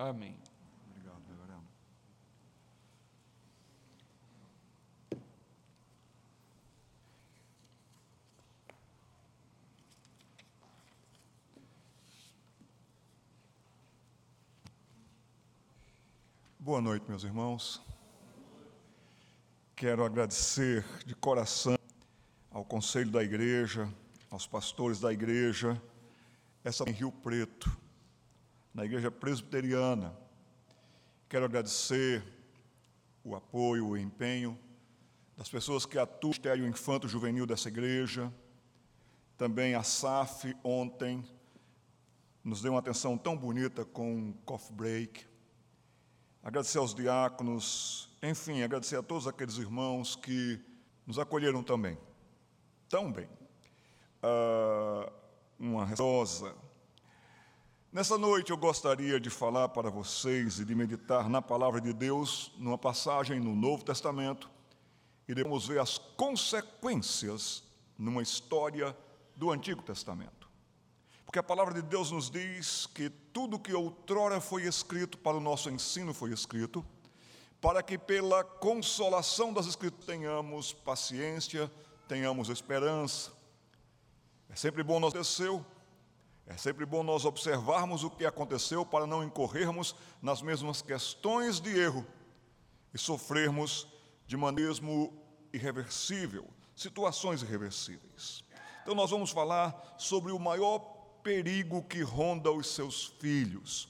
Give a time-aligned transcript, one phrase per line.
[0.00, 0.34] Amém.
[0.88, 1.68] Obrigado, reverendo.
[16.58, 17.82] Boa noite, meus irmãos.
[19.76, 21.76] Quero agradecer de coração
[22.50, 23.86] ao conselho da igreja,
[24.30, 25.78] aos pastores da igreja,
[26.64, 27.70] essa em Rio Preto,
[28.72, 30.16] na igreja presbiteriana.
[31.28, 32.22] Quero agradecer
[33.24, 34.58] o apoio, o empenho
[35.36, 38.32] das pessoas que atuam no Ministério Infanto Juvenil dessa igreja,
[39.38, 41.24] também a SAF ontem
[42.44, 45.26] nos deu uma atenção tão bonita com o coffee break.
[46.42, 50.60] Agradecer aos diáconos, enfim, agradecer a todos aqueles irmãos que
[51.06, 51.98] nos acolheram também,
[52.88, 53.28] tão bem.
[54.22, 55.10] Uh,
[55.58, 56.54] uma rosa.
[57.92, 62.52] Nessa noite eu gostaria de falar para vocês e de meditar na palavra de Deus,
[62.56, 64.48] numa passagem no Novo Testamento,
[65.26, 67.64] e devemos ver as consequências
[67.98, 68.96] numa história
[69.34, 70.48] do Antigo Testamento.
[71.26, 75.40] Porque a palavra de Deus nos diz que tudo que outrora foi escrito para o
[75.40, 76.86] nosso ensino foi escrito,
[77.60, 81.68] para que pela consolação das Escrituras tenhamos paciência,
[82.06, 83.32] tenhamos esperança.
[84.48, 85.66] É sempre bom nós aconteceu,
[86.50, 91.70] é sempre bom nós observarmos o que aconteceu para não incorrermos nas mesmas questões de
[91.78, 92.04] erro
[92.92, 93.86] e sofrermos
[94.26, 94.72] de maneira
[95.52, 98.42] irreversível, situações irreversíveis.
[98.82, 100.80] Então nós vamos falar sobre o maior
[101.22, 103.88] perigo que ronda os seus filhos.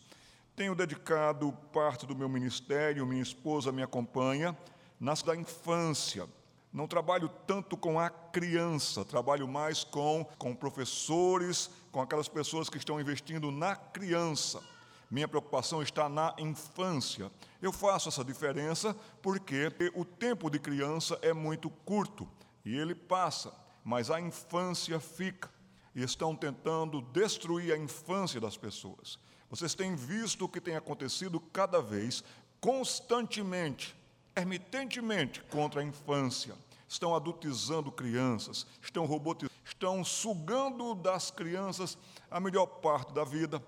[0.55, 4.55] Tenho dedicado parte do meu ministério, minha esposa me acompanha,
[5.00, 6.28] nas da infância.
[6.70, 12.78] Não trabalho tanto com a criança, trabalho mais com, com professores, com aquelas pessoas que
[12.78, 14.62] estão investindo na criança.
[15.10, 17.30] Minha preocupação está na infância.
[17.60, 22.28] Eu faço essa diferença porque o tempo de criança é muito curto
[22.64, 23.52] e ele passa,
[23.84, 25.50] mas a infância fica.
[25.92, 29.19] E estão tentando destruir a infância das pessoas.
[29.50, 32.22] Vocês têm visto o que tem acontecido cada vez,
[32.60, 33.97] constantemente,
[34.36, 36.54] ermitentemente contra a infância.
[36.86, 41.97] Estão adultizando crianças, estão robotizando, estão sugando das crianças
[42.31, 43.62] a melhor parte da vida.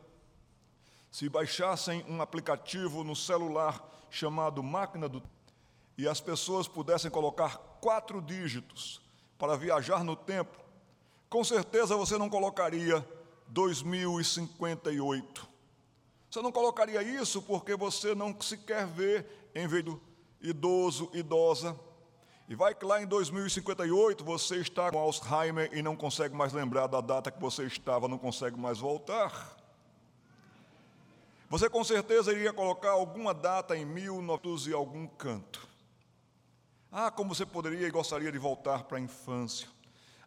[1.10, 5.22] Se baixassem um aplicativo no celular chamado Máquina do
[5.96, 9.00] e as pessoas pudessem colocar quatro dígitos
[9.38, 10.58] para viajar no tempo,
[11.28, 13.06] com certeza você não colocaria
[13.48, 15.48] 2058.
[16.30, 20.00] Você não colocaria isso porque você não sequer vê em vez do
[20.40, 21.78] idoso, idosa.
[22.52, 26.86] E vai que lá em 2058 você está com Alzheimer e não consegue mais lembrar
[26.86, 29.56] da data que você estava, não consegue mais voltar.
[31.48, 35.66] Você com certeza iria colocar alguma data em 1900 e algum canto.
[36.90, 39.66] Ah, como você poderia e gostaria de voltar para a infância.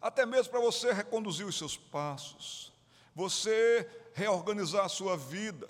[0.01, 2.73] Até mesmo para você reconduzir os seus passos.
[3.13, 5.69] Você reorganizar a sua vida.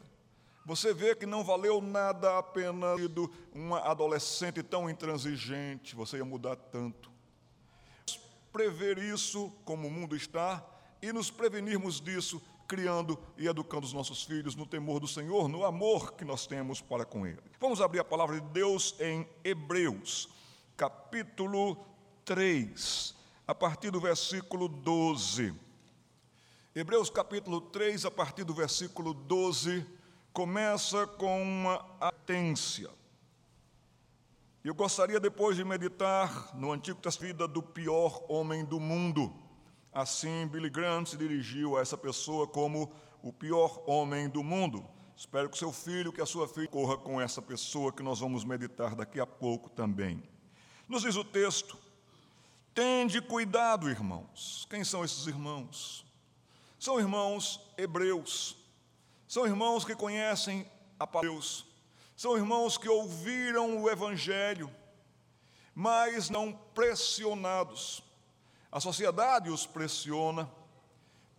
[0.66, 6.26] Você vê que não valeu nada a pena ter uma adolescente tão intransigente, você ia
[6.26, 7.12] mudar tanto.
[8.52, 10.66] Prever isso como o mundo está
[11.02, 15.64] e nos prevenirmos disso criando e educando os nossos filhos no temor do Senhor, no
[15.64, 17.42] amor que nós temos para com Ele.
[17.60, 20.30] Vamos abrir a palavra de Deus em Hebreus,
[20.76, 21.78] capítulo
[22.24, 23.16] 3,
[23.48, 25.54] a partir do versículo 12.
[26.74, 29.86] Hebreus capítulo 3, a partir do versículo 12,
[30.36, 32.92] começa com uma atência.
[34.64, 39.44] Eu gostaria depois de meditar no Antigo Testamento do pior homem do mundo
[39.96, 42.92] Assim, Billy Graham se dirigiu a essa pessoa como
[43.24, 44.86] o pior homem do mundo.
[45.16, 48.44] Espero que seu filho, que a sua filha corra com essa pessoa que nós vamos
[48.44, 50.22] meditar daqui a pouco também.
[50.86, 51.78] Nos diz o texto:
[52.74, 54.68] Tende cuidado, irmãos.
[54.70, 56.06] Quem são esses irmãos?
[56.78, 58.58] São irmãos hebreus.
[59.28, 60.70] São irmãos que conhecem
[61.00, 61.66] a Deus.
[62.16, 64.70] São irmãos que ouviram o evangelho,
[65.74, 68.06] mas não pressionados
[68.76, 70.52] a sociedade os pressiona,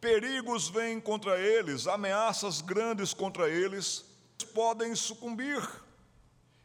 [0.00, 4.06] perigos vêm contra eles, ameaças grandes contra eles,
[4.54, 5.62] podem sucumbir.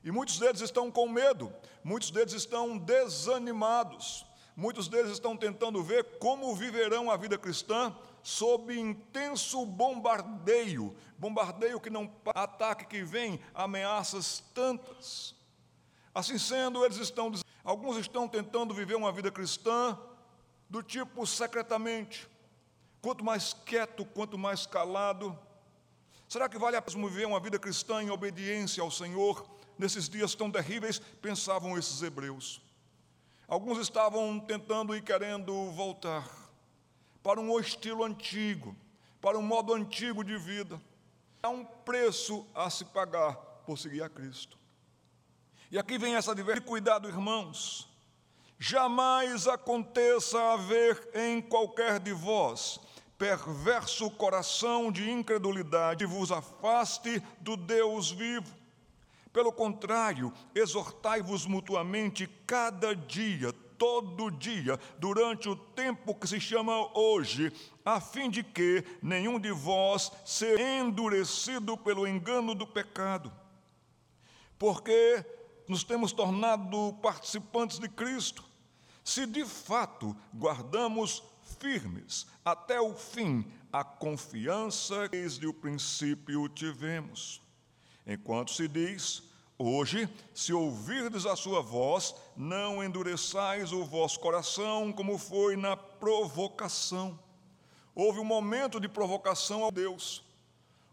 [0.01, 1.53] E muitos deles estão com medo,
[1.83, 4.25] muitos deles estão desanimados,
[4.55, 11.91] muitos deles estão tentando ver como viverão a vida cristã sob intenso bombardeio bombardeio que
[11.91, 15.35] não ataque que vem, ameaças tantas.
[16.15, 17.31] Assim sendo, eles estão
[17.63, 19.95] alguns estão tentando viver uma vida cristã
[20.67, 22.27] do tipo secretamente.
[23.03, 25.37] Quanto mais quieto, quanto mais calado.
[26.27, 29.47] Será que vale a pena viver uma vida cristã em obediência ao Senhor
[29.77, 30.97] nesses dias tão terríveis?
[30.97, 32.61] Pensavam esses hebreus.
[33.47, 36.40] Alguns estavam tentando e querendo voltar
[37.23, 38.75] para um estilo antigo,
[39.21, 40.81] para um modo antigo de vida.
[41.41, 43.35] Há um preço a se pagar
[43.65, 44.57] por seguir a Cristo.
[45.71, 46.67] E aqui vem essa diversidade.
[46.67, 47.89] Cuidado, irmãos.
[48.59, 52.79] Jamais aconteça haver em qualquer de vós
[53.21, 58.51] perverso coração de incredulidade vos afaste do Deus vivo.
[59.31, 67.51] Pelo contrário, exortai-vos mutuamente cada dia, todo dia, durante o tempo que se chama hoje,
[67.83, 73.33] a fim de que nenhum de vós seja endurecido pelo engano do pecado.
[74.59, 75.25] Porque
[75.67, 78.43] nos temos tornado participantes de Cristo,
[79.03, 81.23] se de fato guardamos
[81.59, 83.43] firmes até o fim
[83.73, 87.41] a confiança que desde o princípio tivemos.
[88.05, 89.23] Enquanto se diz,
[89.61, 97.19] hoje, se ouvirdes a sua voz, não endureçais o vosso coração, como foi na provocação.
[97.93, 100.23] Houve um momento de provocação ao Deus,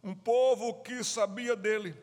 [0.03, 1.95] um povo que sabia dele,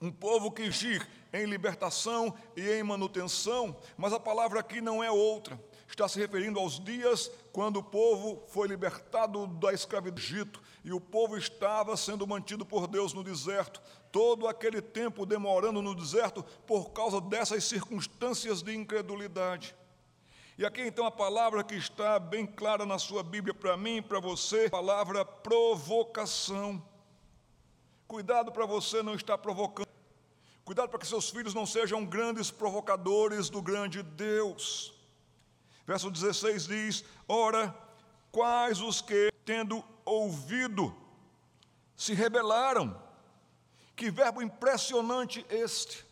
[0.00, 5.10] um povo que gir em libertação e em manutenção, mas a palavra aqui não é
[5.10, 5.58] outra
[5.92, 10.92] está se referindo aos dias quando o povo foi libertado da escravidão do Egito e
[10.92, 13.80] o povo estava sendo mantido por Deus no deserto,
[14.12, 19.74] todo aquele tempo demorando no deserto por causa dessas circunstâncias de incredulidade.
[20.58, 24.02] E aqui então a palavra que está bem clara na sua Bíblia para mim e
[24.02, 26.80] para você, a palavra provocação.
[28.06, 29.88] Cuidado para você não estar provocando.
[30.62, 34.94] Cuidado para que seus filhos não sejam grandes provocadores do grande Deus.
[35.86, 37.74] Verso 16 diz: Ora,
[38.30, 40.94] quais os que, tendo ouvido,
[41.96, 42.94] se rebelaram?
[44.02, 46.04] Que verbo impressionante este!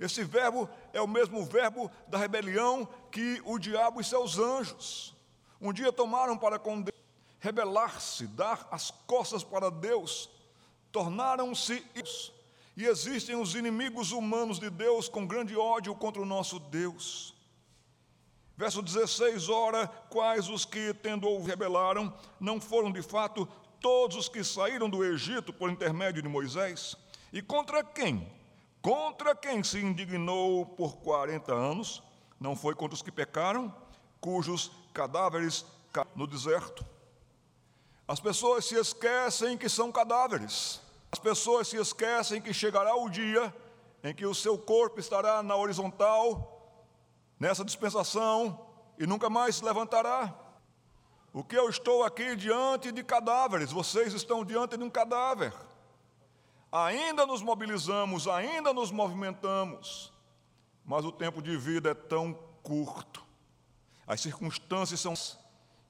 [0.00, 5.14] Esse verbo é o mesmo verbo da rebelião que o diabo e seus anjos
[5.60, 6.98] um dia tomaram para com Deus,
[7.38, 10.28] rebelar-se, dar as costas para Deus,
[10.90, 11.86] tornaram-se.
[12.76, 17.36] E existem os inimigos humanos de Deus com grande ódio contra o nosso Deus.
[18.56, 23.48] Verso 16: Ora, quais os que, tendo ou rebelaram, não foram de fato
[23.80, 26.96] todos os que saíram do Egito por intermédio de Moisés?
[27.32, 28.30] E contra quem?
[28.80, 32.02] Contra quem se indignou por 40 anos?
[32.38, 33.74] Não foi contra os que pecaram,
[34.20, 35.64] cujos cadáveres
[36.14, 36.84] no deserto?
[38.06, 40.80] As pessoas se esquecem que são cadáveres.
[41.10, 43.54] As pessoas se esquecem que chegará o dia
[44.04, 46.52] em que o seu corpo estará na horizontal
[47.38, 48.66] nessa dispensação
[48.98, 50.34] e nunca mais se levantará.
[51.36, 55.52] O que eu estou aqui diante de cadáveres, vocês estão diante de um cadáver.
[56.72, 60.10] Ainda nos mobilizamos, ainda nos movimentamos,
[60.82, 63.22] mas o tempo de vida é tão curto.
[64.06, 65.12] As circunstâncias são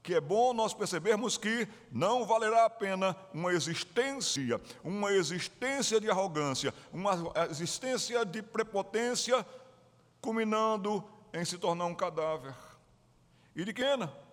[0.03, 6.11] que é bom nós percebermos que não valerá a pena uma existência, uma existência de
[6.11, 7.13] arrogância, uma
[7.49, 9.47] existência de prepotência,
[10.21, 12.53] culminando em se tornar um cadáver.
[13.55, 14.26] E de quena?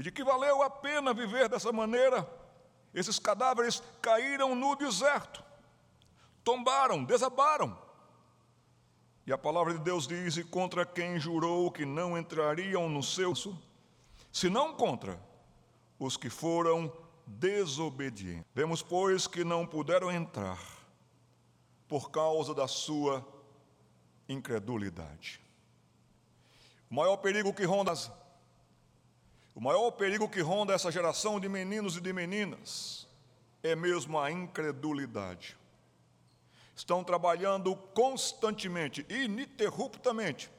[0.00, 2.26] E de que valeu a pena viver dessa maneira?
[2.94, 5.44] Esses cadáveres caíram no deserto,
[6.42, 7.78] tombaram, desabaram.
[9.26, 13.34] E a palavra de Deus diz: e contra quem jurou que não entrariam no seu,
[14.32, 15.20] senão contra
[15.98, 16.90] os que foram
[17.26, 18.46] desobedientes.
[18.54, 20.58] Vemos, pois, que não puderam entrar
[21.86, 23.22] por causa da sua
[24.26, 25.42] incredulidade.
[26.90, 27.92] O maior perigo que ronda
[29.54, 33.08] o maior perigo que ronda essa geração de meninos e de meninas
[33.62, 35.56] é mesmo a incredulidade.
[36.74, 40.50] Estão trabalhando constantemente, ininterruptamente,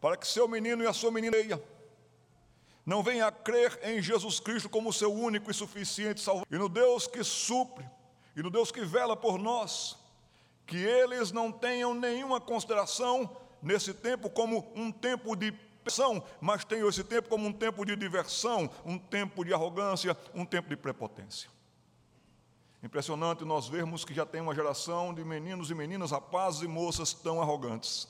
[0.00, 1.36] para que seu menino e a sua menina
[2.86, 6.70] não venha a crer em Jesus Cristo como seu único e suficiente Salvador, e no
[6.70, 7.84] Deus que supre,
[8.34, 9.98] e no Deus que vela por nós,
[10.66, 15.52] que eles não tenham nenhuma consideração nesse tempo como um tempo de
[16.40, 20.68] mas tenho esse tempo como um tempo de diversão, um tempo de arrogância, um tempo
[20.68, 21.50] de prepotência.
[22.82, 27.12] Impressionante nós vermos que já tem uma geração de meninos e meninas, rapazes e moças
[27.12, 28.06] tão arrogantes,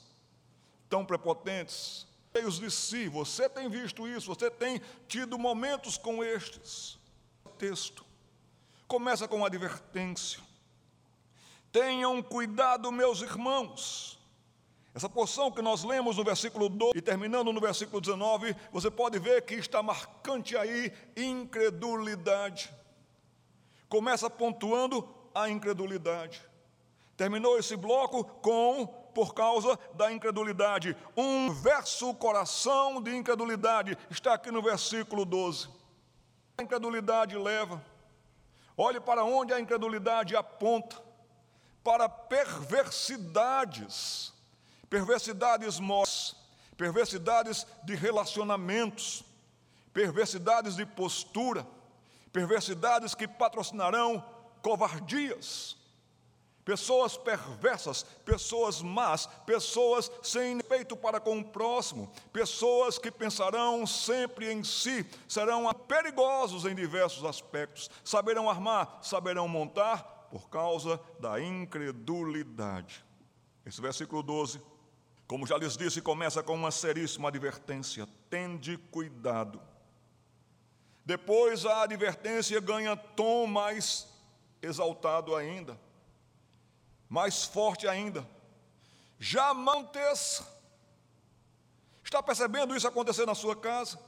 [0.89, 2.07] tão prepotentes,
[2.37, 3.09] cheios de si.
[3.09, 6.99] Você tem visto isso, você tem tido momentos com estes.
[7.45, 8.05] O texto
[8.87, 10.41] começa com uma advertência.
[11.73, 14.18] Tenham cuidado, meus irmãos,
[14.99, 19.17] essa porção que nós lemos no versículo 12 e terminando no versículo 19, você pode
[19.21, 22.69] ver que está marcante aí incredulidade.
[23.89, 26.43] Começa pontuando a incredulidade.
[27.17, 30.97] Terminou esse bloco com por causa da incredulidade.
[31.17, 35.69] Um verso coração de incredulidade está aqui no versículo 12.
[36.59, 37.81] A incredulidade leva.
[38.77, 41.01] Olhe para onde a incredulidade aponta
[41.85, 44.37] para perversidades,
[44.89, 46.37] perversidades morais,
[46.77, 49.25] perversidades de relacionamentos,
[49.93, 51.67] perversidades de postura,
[52.33, 54.25] perversidades que patrocinarão
[54.63, 55.77] covardias,
[56.65, 64.53] pessoas perversas, pessoas más, pessoas sem respeito para com o próximo, pessoas que pensarão sempre
[64.53, 73.03] em si, serão perigosos em diversos aspectos, saberão armar, saberão montar por causa da incredulidade.
[73.65, 74.61] Esse versículo 12,
[75.29, 79.63] como já lhes disse, começa com uma seríssima advertência: tende cuidado.
[81.05, 84.09] Depois a advertência ganha tom mais
[84.61, 85.79] exaltado ainda
[87.09, 88.29] mais forte ainda.
[89.19, 90.47] Jamais aconteça.
[92.05, 93.99] Está percebendo isso acontecer na sua casa?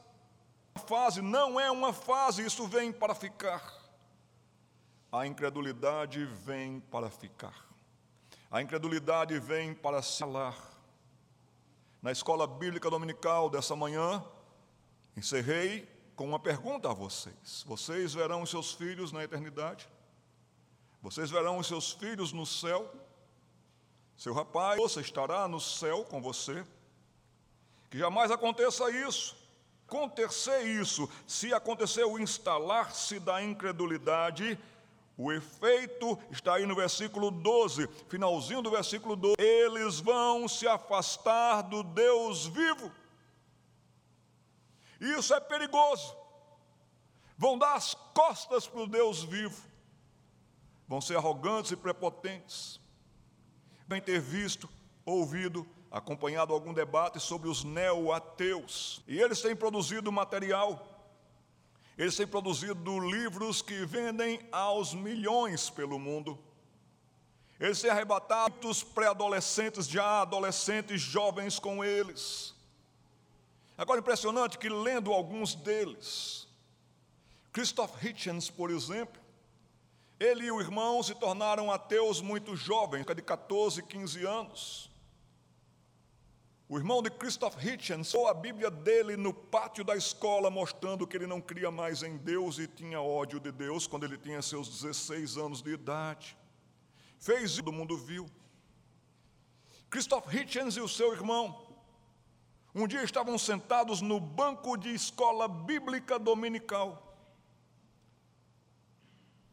[0.74, 3.74] A fase não é uma fase, isso vem para ficar.
[5.10, 7.66] A incredulidade vem para ficar.
[8.50, 10.56] A incredulidade vem para se alar.
[12.02, 14.24] Na escola bíblica dominical dessa manhã,
[15.14, 19.86] encerrei com uma pergunta a vocês: Vocês verão os seus filhos na eternidade?
[21.02, 22.90] Vocês verão os seus filhos no céu.
[24.16, 26.64] Seu rapaz você estará no céu com você.
[27.90, 29.36] Que jamais aconteça isso.
[29.86, 34.56] Acontecer isso, se acontecer o instalar-se da incredulidade,
[35.22, 39.36] o efeito está aí no versículo 12, finalzinho do versículo 12.
[39.38, 42.90] Eles vão se afastar do Deus vivo.
[45.00, 46.16] Isso é perigoso.
[47.36, 49.70] Vão dar as costas para o Deus vivo
[50.90, 52.80] vão ser arrogantes e prepotentes.
[53.86, 54.68] Bem ter visto,
[55.06, 59.00] ouvido, acompanhado algum debate sobre os neo-ateus.
[59.06, 60.99] E eles têm produzido material,
[61.96, 66.38] eles têm produzido livros que vendem aos milhões pelo mundo.
[67.58, 72.54] Eles têm arrebatado pré-adolescentes, já adolescentes jovens com eles.
[73.76, 76.48] Agora, impressionante que lendo alguns deles,
[77.52, 79.20] Christoph Hitchens, por exemplo,
[80.18, 84.89] ele e o irmão se tornaram ateus muito jovens, de 14, 15 anos.
[86.72, 91.16] O irmão de Christoph Hitchens leu a Bíblia dele no pátio da escola, mostrando que
[91.16, 94.68] ele não cria mais em Deus e tinha ódio de Deus quando ele tinha seus
[94.68, 96.38] 16 anos de idade.
[97.18, 98.24] Fez isso, todo mundo viu.
[99.90, 101.60] Christoph Hitchens e o seu irmão,
[102.72, 107.16] um dia estavam sentados no banco de escola bíblica dominical.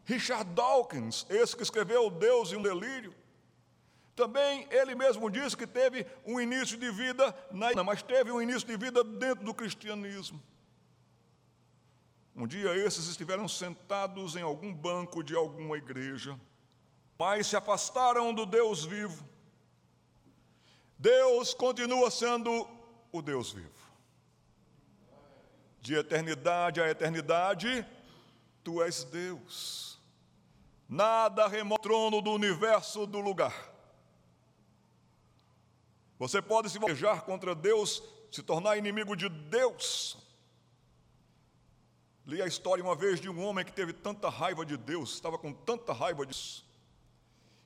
[0.06, 3.12] Richard Dawkins, esse que escreveu Deus e um Delírio,
[4.18, 8.68] também ele mesmo disse que teve um início de vida, na, mas teve um início
[8.68, 10.42] de vida dentro do cristianismo.
[12.36, 16.36] Um dia esses estiveram sentados em algum banco de alguma igreja,
[17.18, 19.24] mas se afastaram do Deus vivo.
[20.98, 22.68] Deus continua sendo
[23.12, 23.70] o Deus vivo.
[25.80, 27.86] De eternidade a eternidade,
[28.64, 30.02] tu és Deus.
[30.90, 33.77] Nada remove o trono do universo do lugar.
[36.20, 40.18] Você pode se voltar contra Deus, se tornar inimigo de Deus.
[42.26, 45.38] Li a história uma vez de um homem que teve tanta raiva de Deus, estava
[45.38, 46.66] com tanta raiva disso,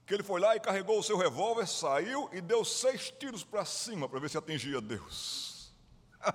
[0.06, 3.66] que ele foi lá e carregou o seu revólver, saiu e deu seis tiros para
[3.66, 5.74] cima para ver se atingia Deus.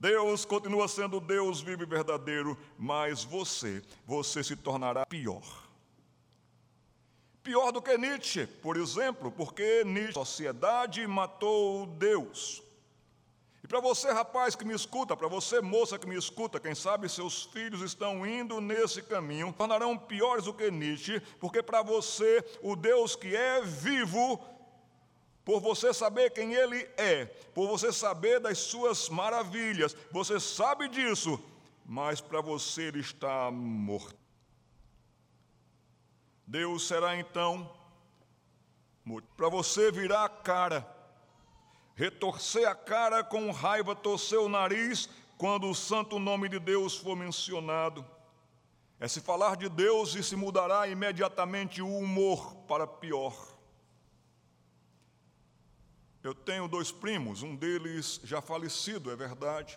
[0.00, 5.61] Deus continua sendo Deus vivo e verdadeiro, mas você, você se tornará pior.
[7.42, 12.62] Pior do que Nietzsche, por exemplo, porque Nietzsche, sociedade matou Deus.
[13.64, 17.08] E para você, rapaz que me escuta, para você, moça que me escuta, quem sabe
[17.08, 22.76] seus filhos estão indo nesse caminho, tornarão piores do que Nietzsche, porque para você, o
[22.76, 24.40] Deus que é vivo
[25.44, 31.40] por você saber quem Ele é, por você saber das suas maravilhas, você sabe disso,
[31.84, 34.21] mas para você Ele está morto.
[36.46, 37.70] Deus será então.
[39.36, 40.86] Para você virar a cara,
[41.94, 47.16] retorcer a cara com raiva, torcer o nariz quando o santo nome de Deus for
[47.16, 48.04] mencionado.
[49.00, 53.34] É se falar de Deus e se mudará imediatamente o humor para pior.
[56.22, 59.76] Eu tenho dois primos, um deles já falecido, é verdade,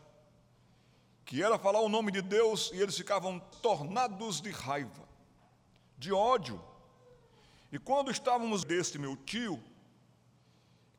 [1.26, 5.05] que era falar o nome de Deus e eles ficavam tornados de raiva,
[5.98, 6.62] de ódio.
[7.72, 9.62] E quando estávamos deste meu tio,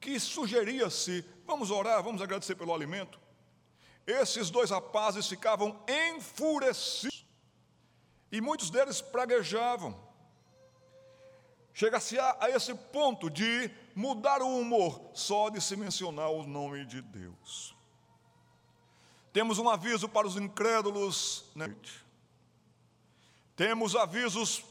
[0.01, 3.19] que sugeria-se, vamos orar, vamos agradecer pelo alimento,
[4.07, 5.83] esses dois rapazes ficavam
[6.15, 7.27] enfurecidos
[8.31, 9.99] e muitos deles praguejavam.
[11.75, 16.87] Chega-se a, a esse ponto de mudar o humor só de se mencionar o nome
[16.87, 17.75] de Deus.
[19.33, 22.03] Temos um aviso para os incrédulos noite.
[23.55, 24.65] Temos avisos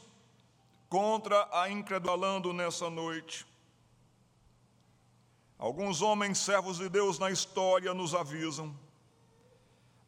[0.96, 3.46] contra a incredulando nessa noite.
[5.58, 8.74] Alguns homens servos de Deus na história nos avisam.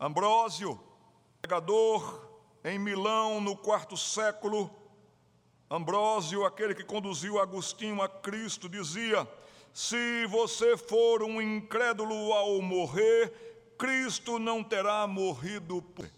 [0.01, 0.81] Ambrósio,
[1.43, 2.31] pregador
[2.65, 4.71] em Milão no quarto século,
[5.71, 9.29] Ambrósio, aquele que conduziu Agostinho a Cristo, dizia:
[9.75, 16.11] Se você for um incrédulo ao morrer, Cristo não terá morrido por.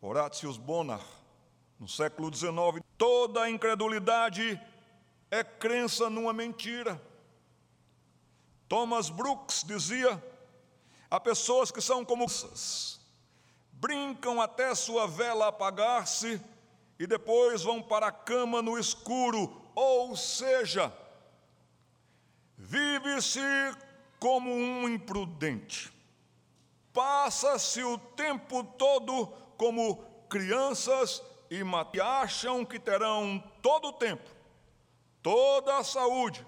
[0.00, 1.17] Horatius Bonar,
[1.78, 4.60] no século XIX, toda a incredulidade
[5.30, 7.00] é crença numa mentira.
[8.68, 10.22] Thomas Brooks dizia:
[11.10, 12.26] há pessoas que são como
[13.72, 16.40] brincam até sua vela apagar-se
[16.98, 20.92] e depois vão para a cama no escuro, ou seja,
[22.56, 23.40] vive-se
[24.18, 25.92] como um imprudente.
[26.92, 34.28] Passa-se o tempo todo como crianças e acham que terão todo o tempo,
[35.22, 36.46] toda a saúde,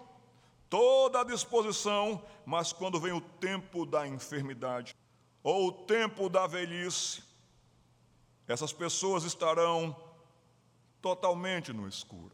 [0.68, 4.94] toda a disposição, mas quando vem o tempo da enfermidade
[5.42, 7.22] ou o tempo da velhice,
[8.46, 9.96] essas pessoas estarão
[11.00, 12.32] totalmente no escuro.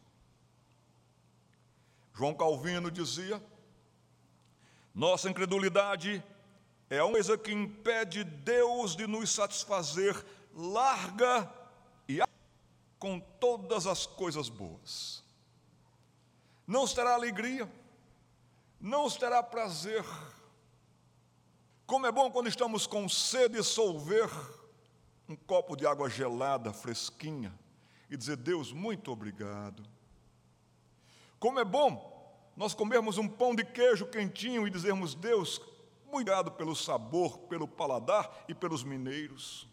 [2.14, 3.42] João Calvino dizia:
[4.94, 6.24] nossa incredulidade
[6.88, 10.16] é uma coisa que impede Deus de nos satisfazer
[10.54, 11.50] larga
[12.98, 15.22] com todas as coisas boas.
[16.66, 17.70] Não os terá alegria,
[18.80, 20.04] não os terá prazer.
[21.86, 24.28] Como é bom quando estamos com sede de solver
[25.28, 27.56] um copo de água gelada, fresquinha
[28.10, 29.82] e dizer: Deus, muito obrigado.
[31.38, 32.14] Como é bom
[32.56, 35.60] nós comermos um pão de queijo quentinho e dizermos: Deus,
[36.04, 39.68] muito obrigado pelo sabor, pelo paladar e pelos mineiros.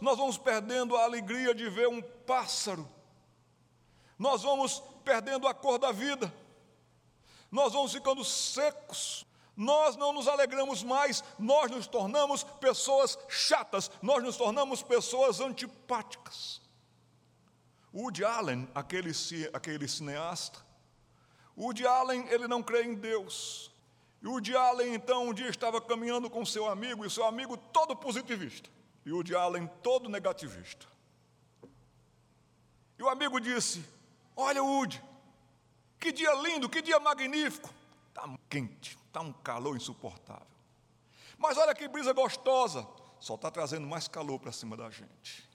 [0.00, 2.88] Nós vamos perdendo a alegria de ver um pássaro,
[4.18, 6.32] nós vamos perdendo a cor da vida,
[7.50, 14.22] nós vamos ficando secos, nós não nos alegramos mais, nós nos tornamos pessoas chatas, nós
[14.22, 16.60] nos tornamos pessoas antipáticas.
[17.94, 19.10] Woody Allen, aquele,
[19.54, 20.66] aquele cineasta,
[21.56, 23.72] Woody Allen, ele não crê em Deus.
[24.22, 27.96] E Woody Allen, então, um dia estava caminhando com seu amigo, e seu amigo todo
[27.96, 28.68] positivista,
[29.06, 30.84] e Woody Allen todo negativista.
[32.98, 33.84] E o amigo disse:
[34.34, 35.00] Olha, Woody,
[36.00, 37.72] que dia lindo, que dia magnífico.
[38.08, 40.46] Está quente, está um calor insuportável.
[41.38, 42.86] Mas olha que brisa gostosa,
[43.20, 45.48] só está trazendo mais calor para cima da gente.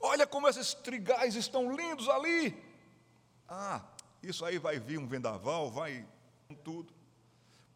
[0.00, 2.56] Olha como esses trigais estão lindos ali.
[3.46, 3.82] Ah,
[4.22, 6.06] isso aí vai vir um vendaval, vai
[6.62, 6.93] tudo.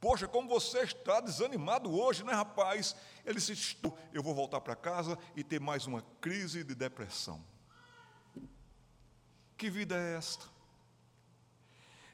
[0.01, 2.95] Poxa, como você está desanimado hoje, né, rapaz?
[3.25, 3.77] Ele se
[4.13, 7.45] eu vou voltar para casa e ter mais uma crise de depressão.
[9.57, 10.47] Que vida é esta?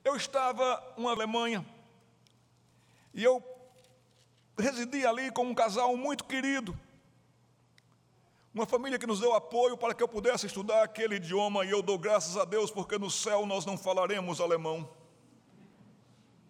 [0.02, 1.64] Eu estava na Alemanha
[3.12, 3.42] e eu
[4.58, 6.78] residi ali com um casal muito querido.
[8.54, 11.82] Uma família que nos deu apoio para que eu pudesse estudar aquele idioma, e eu
[11.82, 14.88] dou graças a Deus, porque no céu nós não falaremos alemão.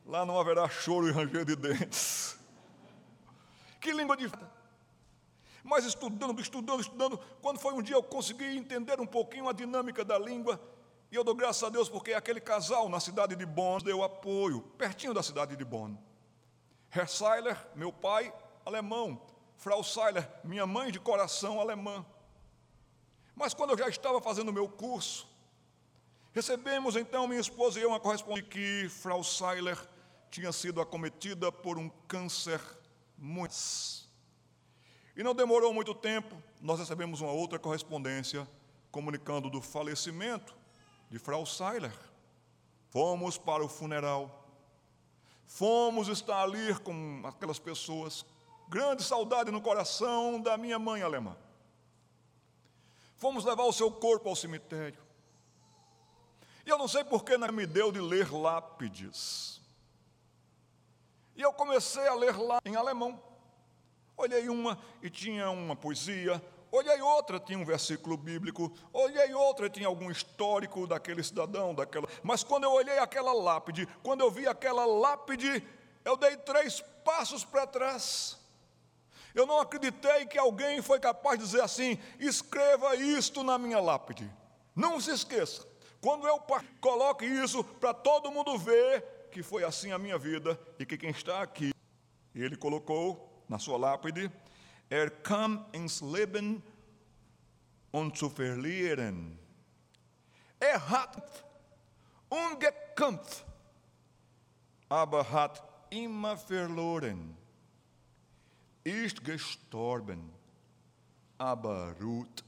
[0.05, 2.39] Lá não haverá choro e ranger de dentes.
[3.81, 4.31] Que língua de.
[5.63, 10.05] Mas estudando, estudando, estudando, quando foi um dia eu consegui entender um pouquinho a dinâmica
[10.05, 10.61] da língua,
[11.11, 14.61] e eu dou graças a Deus porque aquele casal na cidade de Bonn deu apoio,
[14.77, 15.97] pertinho da cidade de Bonn.
[16.91, 18.33] Herr Seiler, meu pai,
[18.65, 19.21] alemão.
[19.57, 22.05] Frau Seiler, minha mãe de coração alemã.
[23.35, 25.27] Mas quando eu já estava fazendo o meu curso,
[26.33, 29.79] recebemos então, minha esposa e eu, uma correspondência que Frau Seiler
[30.35, 32.61] tinha sido acometida por um câncer
[33.17, 33.55] muito.
[35.17, 38.49] E não demorou muito tempo, nós recebemos uma outra correspondência
[38.91, 40.57] comunicando do falecimento
[41.09, 41.97] de Frau Seiler.
[42.91, 44.51] Fomos para o funeral.
[45.47, 48.27] Fomos estar ali com aquelas pessoas,
[48.69, 51.37] grande saudade no coração da minha mãe alemã.
[53.19, 54.99] Fomos levar o seu corpo ao cemitério.
[56.67, 59.63] E eu não sei por que não me deu de ler lápides.
[61.37, 63.21] E eu comecei a ler lá em alemão.
[64.17, 69.89] Olhei uma e tinha uma poesia, olhei outra, tinha um versículo bíblico, olhei outra, tinha
[69.89, 72.09] algum histórico daquele cidadão, daquela.
[72.23, 75.67] Mas quando eu olhei aquela lápide, quando eu vi aquela lápide,
[76.05, 78.39] eu dei três passos para trás.
[79.35, 84.31] Eu não acreditei que alguém foi capaz de dizer assim: escreva isto na minha lápide.
[84.77, 85.67] Não se esqueça,
[86.01, 86.41] quando eu
[86.81, 91.11] coloque isso para todo mundo ver que foi assim a minha vida e que quem
[91.11, 91.73] está aqui,
[92.33, 94.31] ele colocou na sua lápide,
[94.89, 96.63] er kam ins Leben
[97.93, 99.37] um zu verlieren.
[100.61, 101.45] Er hat
[102.31, 103.45] ungekämpft,
[104.89, 107.37] aber hat immer verloren
[108.85, 110.31] ist gestorben,
[111.39, 112.45] aber ruht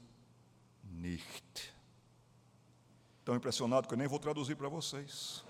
[0.83, 1.73] nicht.
[3.25, 5.46] Tão impressionado que eu nem vou traduzir para vocês.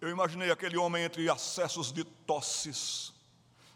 [0.00, 3.12] Eu imaginei aquele homem entre acessos de tosses,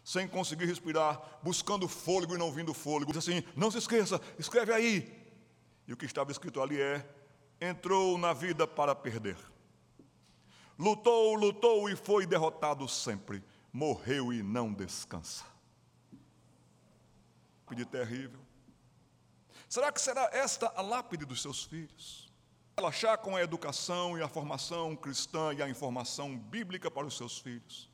[0.03, 3.11] sem conseguir respirar, buscando fôlego e não vindo fôlego.
[3.11, 5.25] Diz assim: não se esqueça, escreve aí.
[5.87, 7.07] E o que estava escrito ali é:
[7.61, 9.37] entrou na vida para perder.
[10.77, 13.43] Lutou, lutou e foi derrotado sempre.
[13.71, 15.45] Morreu e não descansa.
[17.65, 18.39] Lápide terrível.
[19.67, 22.24] Será que será esta a lápide dos seus filhos?
[22.77, 27.39] Relaxar com a educação e a formação cristã e a informação bíblica para os seus
[27.39, 27.89] filhos?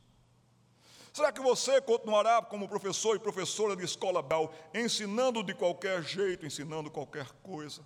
[1.12, 6.44] Será que você continuará como professor e professora de escola bel, ensinando de qualquer jeito,
[6.44, 7.82] ensinando qualquer coisa?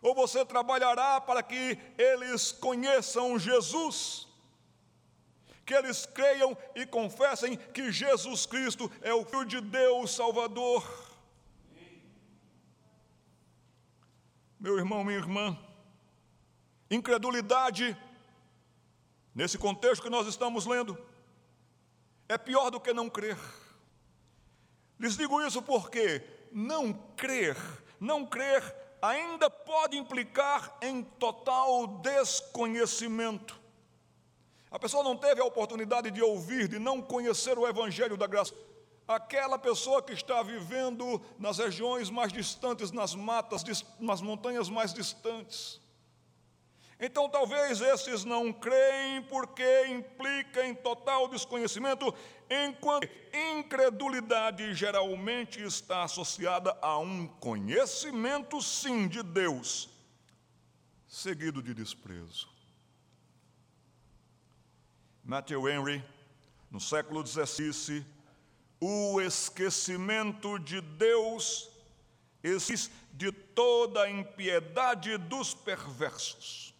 [0.00, 4.28] Ou você trabalhará para que eles conheçam Jesus?
[5.66, 11.07] Que eles creiam e confessem que Jesus Cristo é o Filho de Deus Salvador.
[14.60, 15.56] Meu irmão, minha irmã,
[16.90, 17.96] incredulidade,
[19.32, 20.98] nesse contexto que nós estamos lendo,
[22.28, 23.38] é pior do que não crer.
[24.98, 27.56] Lhes digo isso porque não crer,
[28.00, 28.62] não crer
[29.00, 33.58] ainda pode implicar em total desconhecimento.
[34.70, 38.54] A pessoa não teve a oportunidade de ouvir, de não conhecer o Evangelho da graça.
[39.08, 43.64] Aquela pessoa que está vivendo nas regiões mais distantes, nas matas,
[43.98, 45.80] nas montanhas mais distantes.
[47.00, 52.12] Então, talvez esses não creem porque implica em total desconhecimento,
[52.50, 59.88] enquanto incredulidade geralmente está associada a um conhecimento, sim, de Deus,
[61.06, 62.48] seguido de desprezo.
[65.24, 66.04] Matthew Henry,
[66.68, 68.04] no século XVI,
[68.80, 71.70] o esquecimento de Deus
[72.42, 76.74] existe de toda a impiedade dos perversos.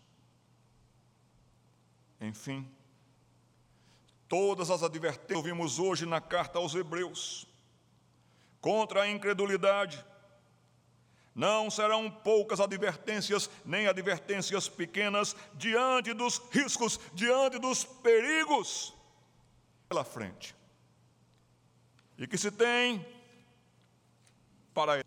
[2.21, 2.69] Enfim,
[4.29, 7.47] todas as advertências que ouvimos hoje na carta aos Hebreus
[8.61, 10.05] contra a incredulidade,
[11.35, 18.93] não serão poucas advertências, nem advertências pequenas, diante dos riscos, diante dos perigos
[19.89, 20.58] pela frente.
[22.19, 23.07] E que se tem
[24.75, 25.05] para ele.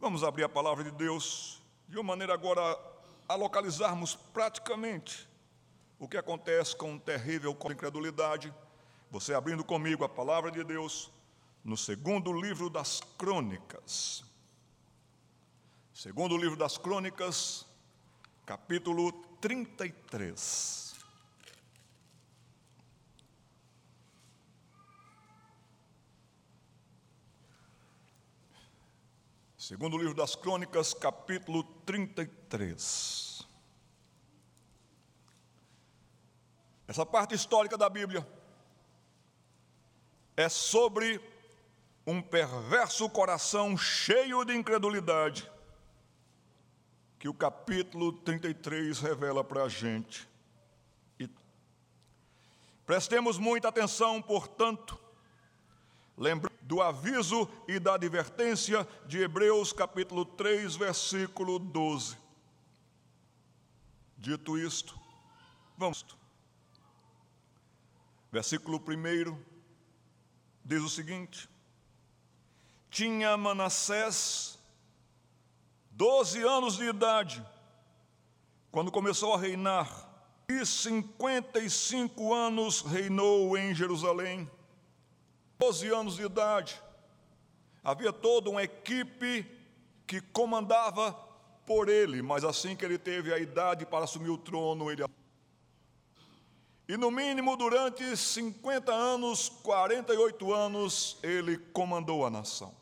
[0.00, 2.60] Vamos abrir a palavra de Deus de uma maneira agora
[3.28, 5.28] a localizarmos praticamente
[5.98, 8.52] o que acontece com um terrível com incredulidade.
[9.10, 11.10] Você abrindo comigo a palavra de Deus
[11.64, 14.24] no segundo livro das Crônicas.
[15.94, 17.66] Segundo livro das Crônicas,
[18.46, 20.87] capítulo 33.
[29.68, 33.46] Segundo livro das Crônicas, capítulo 33.
[36.86, 38.26] Essa parte histórica da Bíblia
[40.34, 41.20] é sobre
[42.06, 45.46] um perverso coração cheio de incredulidade,
[47.18, 50.26] que o capítulo 33 revela para a gente.
[51.20, 51.28] E
[52.86, 54.98] prestemos muita atenção, portanto,
[56.16, 62.14] lembrando do aviso e da advertência de Hebreus capítulo 3, versículo 12.
[64.18, 64.94] Dito isto,
[65.78, 66.04] vamos.
[68.30, 69.42] Versículo 1
[70.62, 71.48] diz o seguinte:
[72.90, 74.58] Tinha Manassés
[75.92, 77.42] 12 anos de idade
[78.70, 80.06] quando começou a reinar,
[80.46, 84.46] e 55 anos reinou em Jerusalém.
[85.58, 86.80] 12 anos de idade.
[87.82, 89.44] Havia toda uma equipe
[90.06, 91.12] que comandava
[91.66, 95.04] por ele, mas assim que ele teve a idade para assumir o trono, ele
[96.88, 102.74] E no mínimo durante 50 anos, 48 anos, ele comandou a nação.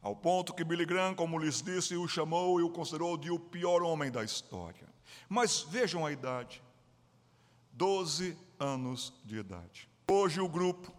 [0.00, 3.38] Ao ponto que Billy Graham, como lhes disse, o chamou e o considerou de o
[3.38, 4.86] pior homem da história.
[5.28, 6.62] Mas vejam a idade:
[7.72, 9.93] 12 anos de idade.
[10.10, 10.92] Hoje o grupo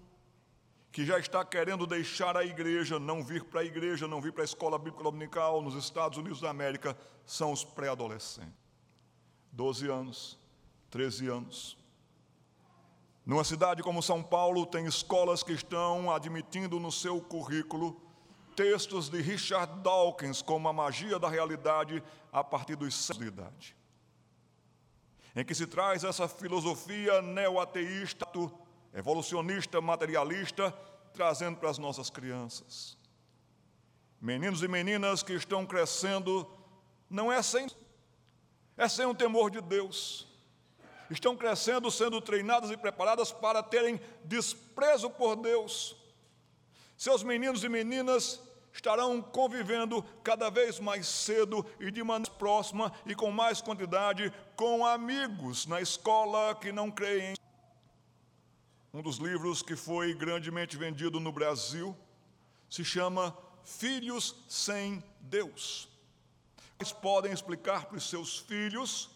[0.91, 4.43] que já está querendo deixar a igreja, não vir para a igreja, não vir para
[4.43, 8.53] a escola bíblica dominical nos Estados Unidos da América, são os pré-adolescentes.
[9.51, 10.39] 12 anos,
[10.89, 11.77] 13 anos.
[13.25, 18.01] Numa cidade como São Paulo, tem escolas que estão admitindo no seu currículo
[18.55, 23.75] textos de Richard Dawkins, como a magia da realidade, a partir dos seis de idade.
[25.35, 28.25] Em que se traz essa filosofia neo-ateísta,
[28.95, 30.71] evolucionista, materialista,
[31.13, 32.97] trazendo para as nossas crianças.
[34.21, 36.49] Meninos e meninas que estão crescendo,
[37.09, 37.67] não é sem,
[38.77, 40.27] é sem o temor de Deus.
[41.11, 45.95] Estão crescendo, sendo treinadas e preparadas para terem desprezo por Deus.
[46.97, 48.41] Seus meninos e meninas
[48.73, 54.85] estarão convivendo cada vez mais cedo e de maneira próxima e com mais quantidade com
[54.85, 57.35] amigos na escola que não creem
[58.95, 61.93] um dos livros que foi grandemente vendido no Brasil
[62.69, 65.89] se chama Filhos sem Deus.
[66.79, 69.09] Eles podem explicar para os seus filhos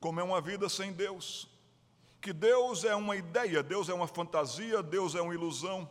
[0.00, 1.46] como é uma vida sem Deus.
[2.22, 5.86] Que Deus é uma ideia, Deus é uma fantasia, Deus é uma ilusão.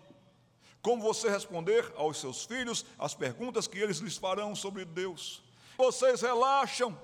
[0.81, 5.43] Como você responder aos seus filhos as perguntas que eles lhes farão sobre Deus?
[5.77, 6.99] Vocês relaxam,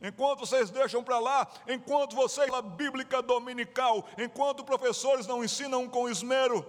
[0.00, 6.08] Enquanto vocês deixam para lá, enquanto vocês a bíblica dominical, enquanto professores não ensinam com
[6.08, 6.66] esmero,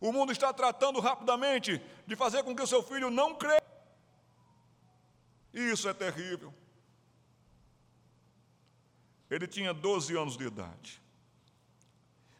[0.00, 3.62] o mundo está tratando rapidamente de fazer com que o seu filho não creia.
[5.52, 6.54] Isso é terrível.
[9.30, 11.00] Ele tinha 12 anos de idade.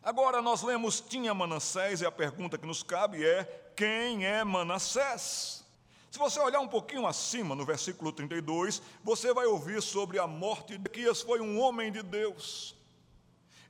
[0.02, 3.44] Agora nós lemos tinha Manassés e a pergunta que nos cabe é:
[3.76, 5.64] quem é Manassés?
[6.10, 10.76] Se você olhar um pouquinho acima, no versículo 32, você vai ouvir sobre a morte
[10.76, 12.76] de Ezequias foi um homem de Deus.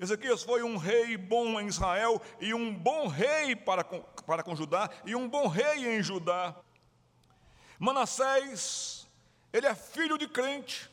[0.00, 4.56] Ezequias foi um rei bom em Israel e um bom rei para com, para com
[4.56, 6.56] Judá e um bom rei em Judá.
[7.78, 9.06] Manassés,
[9.52, 10.90] ele é filho de crente.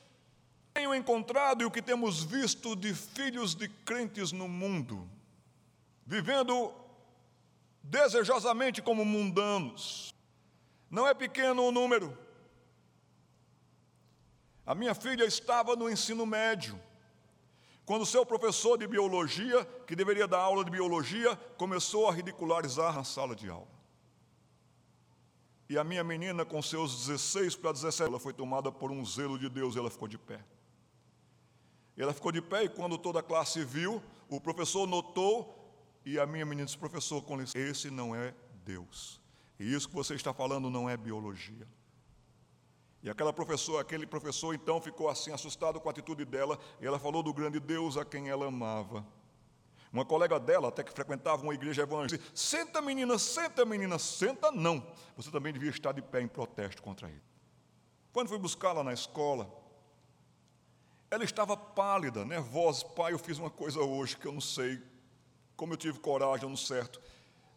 [0.73, 5.09] Tenho encontrado e o que temos visto de filhos de crentes no mundo,
[6.05, 6.73] vivendo
[7.81, 10.13] desejosamente como mundanos,
[10.89, 12.17] não é pequeno o número.
[14.65, 16.79] A minha filha estava no ensino médio,
[17.85, 23.05] quando seu professor de biologia, que deveria dar aula de biologia, começou a ridicularizar na
[23.05, 23.77] sala de aula.
[25.69, 29.39] E a minha menina, com seus 16 para 17, ela foi tomada por um zelo
[29.39, 30.43] de Deus e ela ficou de pé.
[31.97, 35.53] Ela ficou de pé e quando toda a classe viu, o professor notou
[36.05, 39.21] e a minha menina disse: professor, com licença, esse não é Deus.
[39.59, 41.67] E isso que você está falando não é biologia.
[43.01, 46.99] E aquela professora, aquele professor então ficou assim assustado com a atitude dela, e ela
[46.99, 49.05] falou do grande Deus a quem ela amava.
[49.91, 54.51] Uma colega dela, até que frequentava uma igreja evangélica, disse: Senta, menina, senta, menina, senta,
[54.51, 54.85] não.
[55.15, 57.23] Você também devia estar de pé em protesto contra ele.
[58.11, 59.49] Quando fui buscá-la na escola,
[61.09, 62.85] ela estava pálida, nervosa.
[62.85, 64.81] Pai, eu fiz uma coisa hoje que eu não sei
[65.55, 67.01] como eu tive coragem, não certo.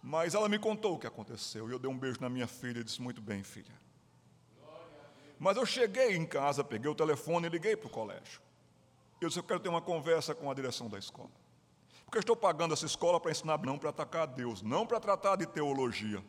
[0.02, 1.68] Mas ela me contou o que aconteceu.
[1.68, 3.74] E eu dei um beijo na minha filha e disse: Muito bem, filha.
[5.38, 8.40] Mas eu cheguei em casa, peguei o telefone e liguei para o colégio.
[9.20, 11.30] Eu disse: Eu quero ter uma conversa com a direção da escola.
[12.04, 14.98] Porque eu estou pagando essa escola para ensinar, não para atacar a Deus, não para
[14.98, 16.22] tratar de teologia.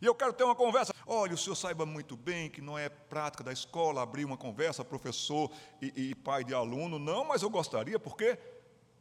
[0.00, 0.92] E eu quero ter uma conversa.
[1.06, 4.84] Olha, o senhor saiba muito bem que não é prática da escola abrir uma conversa,
[4.84, 5.50] professor
[5.80, 6.98] e, e pai de aluno.
[6.98, 8.38] Não, mas eu gostaria, porque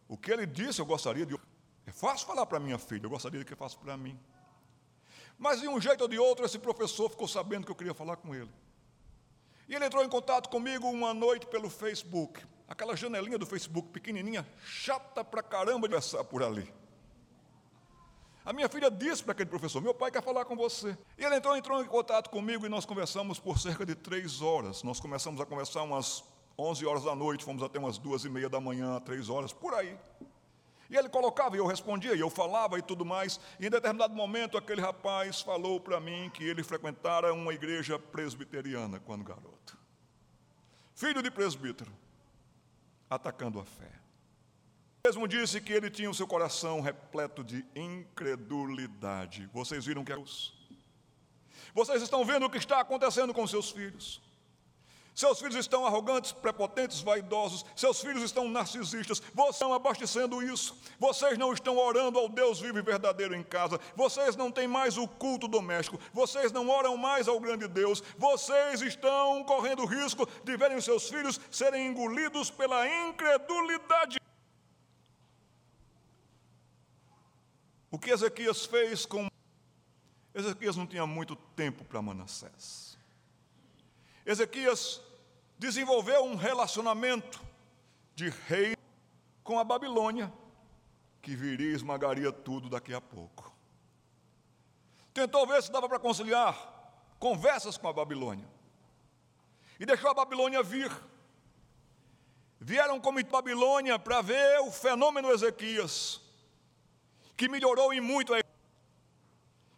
[0.08, 1.36] o que ele disse eu gostaria de.
[1.88, 4.20] É fácil falar para minha filha, eu gostaria que fosse para mim.
[5.38, 8.16] Mas de um jeito ou de outro, esse professor ficou sabendo que eu queria falar
[8.16, 8.50] com ele.
[9.68, 12.42] E ele entrou em contato comigo uma noite pelo Facebook.
[12.68, 16.72] Aquela janelinha do Facebook pequenininha, chata pra caramba de conversar por ali.
[18.44, 20.98] A minha filha disse para aquele professor: Meu pai quer falar com você.
[21.18, 24.84] E ele então entrou em contato comigo e nós conversamos por cerca de três horas.
[24.84, 26.24] Nós começamos a conversar umas
[26.58, 29.74] 11 horas da noite, fomos até umas duas e meia da manhã, três horas, por
[29.74, 29.98] aí.
[30.98, 33.40] Ele colocava e eu respondia, e eu falava e tudo mais.
[33.60, 39.00] E em determinado momento, aquele rapaz falou para mim que ele frequentara uma igreja presbiteriana
[39.00, 39.78] quando garoto.
[40.96, 41.92] Filho de presbítero,
[43.10, 43.92] atacando a fé.
[45.06, 49.48] Mesmo disse que ele tinha o seu coração repleto de incredulidade.
[49.54, 50.56] Vocês viram que é isso?
[51.76, 54.22] Vocês estão vendo o que está acontecendo com seus filhos.
[55.16, 57.66] Seus filhos estão arrogantes, prepotentes, vaidosos.
[57.74, 59.22] Seus filhos estão narcisistas.
[59.34, 60.78] Vocês estão abastecendo isso.
[61.00, 63.80] Vocês não estão orando ao Deus vivo e verdadeiro em casa.
[63.96, 65.98] Vocês não têm mais o culto doméstico.
[66.12, 68.04] Vocês não oram mais ao grande Deus.
[68.18, 74.20] Vocês estão correndo o risco de verem seus filhos serem engolidos pela incredulidade.
[77.90, 79.28] O que Ezequias fez com.
[80.34, 82.85] Ezequias não tinha muito tempo para Manassés.
[84.26, 85.02] Ezequias
[85.58, 87.42] desenvolveu um relacionamento
[88.16, 88.76] de rei
[89.44, 90.34] com a Babilônia,
[91.22, 93.54] que viria e esmagaria tudo daqui a pouco.
[95.14, 96.74] Tentou ver se dava para conciliar
[97.20, 98.48] conversas com a Babilônia.
[99.80, 100.92] E deixou a Babilônia vir.
[102.60, 106.22] Vieram como Babilônia para ver o fenômeno Ezequias,
[107.38, 108.45] que melhorou em muito a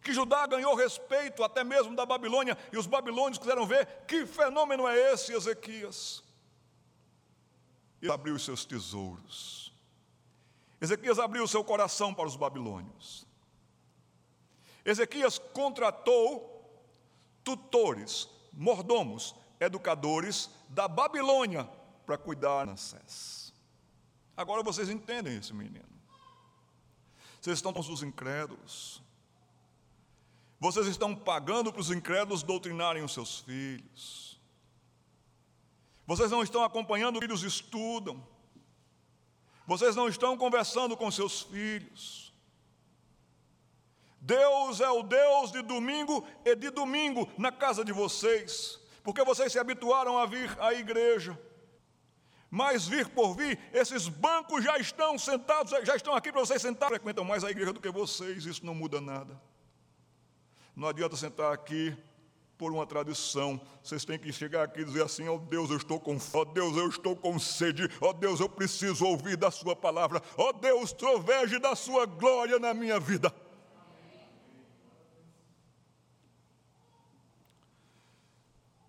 [0.07, 4.87] que Judá ganhou respeito até mesmo da Babilônia, e os babilônios quiseram ver que fenômeno
[4.87, 6.23] é esse, Ezequias.
[8.01, 9.73] E abriu os seus tesouros.
[10.79, 13.27] Ezequias abriu o seu coração para os babilônios.
[14.85, 16.63] Ezequias contratou
[17.43, 21.69] tutores, mordomos, educadores da Babilônia
[22.05, 23.53] para cuidar de Manassés.
[24.37, 25.83] Agora vocês entendem esse menino.
[27.41, 29.05] Vocês estão com os incrédulos.
[30.59, 34.39] Vocês estão pagando para os incrédulos doutrinarem os seus filhos.
[36.05, 38.25] Vocês não estão acompanhando, os filhos estudam.
[39.67, 42.33] Vocês não estão conversando com seus filhos.
[44.19, 49.51] Deus é o Deus de domingo e de domingo na casa de vocês, porque vocês
[49.51, 51.39] se habituaram a vir à igreja.
[52.49, 56.89] Mas vir por vir, esses bancos já estão sentados, já estão aqui para vocês sentar,
[56.89, 59.39] frequentam mais a igreja do que vocês, isso não muda nada.
[60.77, 61.97] Não adianta sentar aqui
[62.55, 63.59] por uma tradição.
[63.81, 66.51] Vocês têm que chegar aqui e dizer assim: ó oh Deus, eu estou com fome,
[66.51, 70.21] oh Deus, eu estou com sede, ó oh Deus, eu preciso ouvir da Sua palavra,
[70.37, 73.33] ó Deus, troveje da Sua glória na minha vida.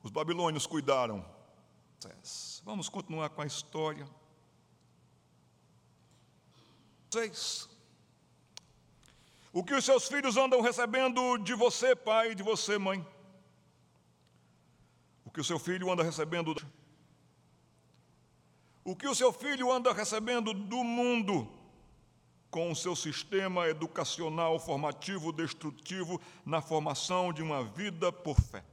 [0.03, 1.25] Os babilônios cuidaram.
[2.65, 4.07] Vamos continuar com a história.
[7.11, 7.78] Seis.
[9.53, 13.07] O que os seus filhos andam recebendo de você, pai, de você, mãe?
[15.25, 16.55] O que o seu filho anda recebendo?
[18.85, 21.49] O que o seu filho anda recebendo do mundo
[22.51, 28.65] com o seu sistema educacional formativo destrutivo na formação de uma vida por fé?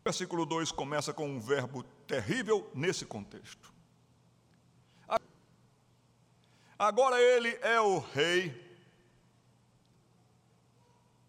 [0.00, 3.79] O versículo 2 começa com um verbo terrível nesse contexto.
[6.80, 8.58] Agora ele é o rei.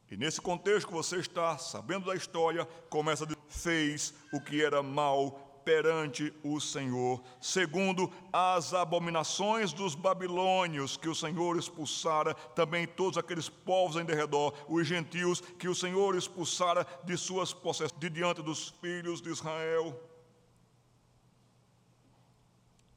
[0.10, 4.64] E nesse contexto que você está sabendo da história, começa a dizer: fez o que
[4.64, 12.88] era mal perante o Senhor, segundo as abominações dos babilônios que o Senhor expulsara, também
[12.88, 18.10] todos aqueles povos em derredor, os gentios que o Senhor expulsara de suas possessões, de
[18.10, 20.02] diante dos filhos de Israel.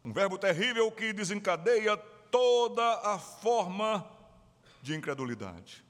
[0.04, 4.04] Um verbo terrível que desencadeia toda a forma
[4.82, 5.84] de incredulidade.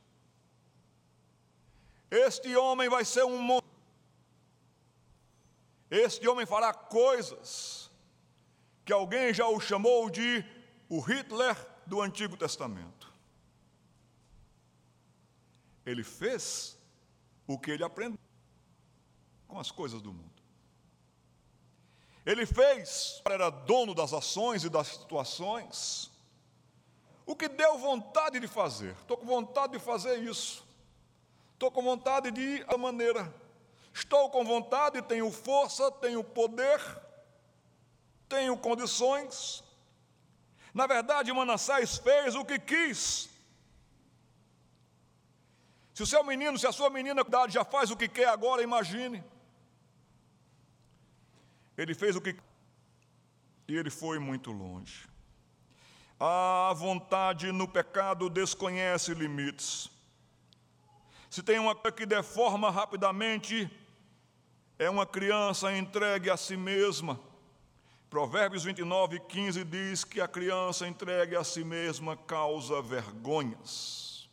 [2.10, 3.58] Este homem vai ser um
[5.90, 7.90] Este homem fará coisas
[8.84, 10.44] que alguém já o chamou de
[10.86, 13.10] o Hitler do Antigo Testamento.
[15.86, 16.76] Ele fez
[17.46, 18.18] o que ele aprendeu
[19.48, 20.42] com as coisas do mundo.
[22.26, 26.12] Ele fez, era dono das ações e das situações,
[27.26, 28.94] o que deu vontade de fazer.
[29.00, 30.64] Estou com vontade de fazer isso.
[31.54, 33.32] Estou com vontade de ir da maneira.
[33.92, 36.80] Estou com vontade, tenho força, tenho poder,
[38.28, 39.62] tenho condições.
[40.74, 43.30] Na verdade, Manassés fez o que quis.
[45.94, 49.22] Se o seu menino, se a sua menina já faz o que quer agora, imagine.
[51.76, 52.36] Ele fez o que
[53.66, 55.08] e ele foi muito longe.
[56.18, 59.90] A vontade no pecado desconhece limites.
[61.28, 63.70] Se tem uma que deforma rapidamente,
[64.78, 67.18] é uma criança entregue a si mesma.
[68.08, 74.28] Provérbios 29, 15 diz que a criança entregue a si mesma causa vergonhas.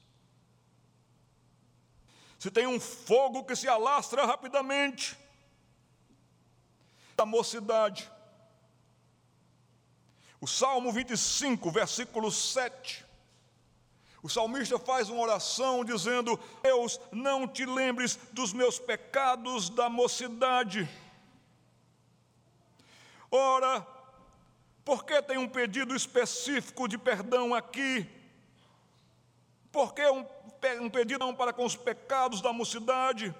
[2.37, 5.17] Se tem um fogo que se alastra rapidamente,
[7.17, 8.11] a mocidade.
[10.41, 13.05] O Salmo 25, versículo 7.
[14.23, 20.89] O salmista faz uma oração dizendo: Deus, não te lembres dos meus pecados da mocidade.
[23.29, 23.85] Ora,
[24.83, 28.09] por que tem um pedido específico de perdão aqui?
[29.71, 30.25] Por que um,
[30.81, 33.33] um pedido para com os pecados da mocidade?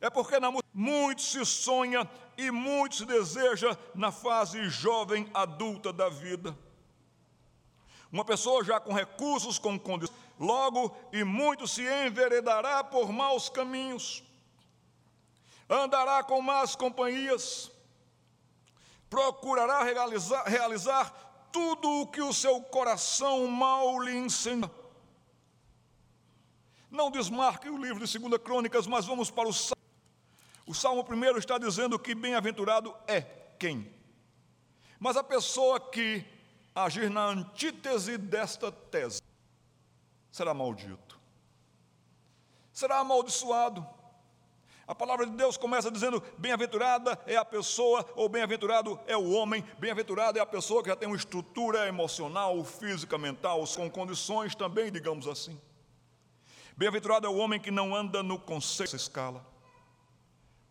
[0.00, 2.08] É porque na, muito se sonha
[2.40, 6.56] e muito se deseja na fase jovem adulta da vida.
[8.10, 14.24] Uma pessoa já com recursos, com condições, logo e muito se enveredará por maus caminhos,
[15.68, 17.70] andará com más companhias,
[19.08, 21.10] procurará realizar, realizar
[21.52, 24.70] tudo o que o seu coração mal lhe ensina.
[26.90, 29.52] Não desmarque o livro de 2 Crônicas, mas vamos para o.
[30.66, 33.22] O Salmo primeiro está dizendo que bem-aventurado é
[33.58, 33.92] quem?
[34.98, 36.24] Mas a pessoa que
[36.74, 39.20] agir na antítese desta tese,
[40.30, 41.18] será maldito,
[42.72, 43.86] será amaldiçoado.
[44.86, 49.64] A palavra de Deus começa dizendo: bem-aventurada é a pessoa, ou bem-aventurado é o homem,
[49.78, 54.90] bem-aventurada é a pessoa que já tem uma estrutura emocional, física, mental, com condições também,
[54.90, 55.60] digamos assim.
[56.76, 59.46] Bem-aventurado é o homem que não anda no dessa escala,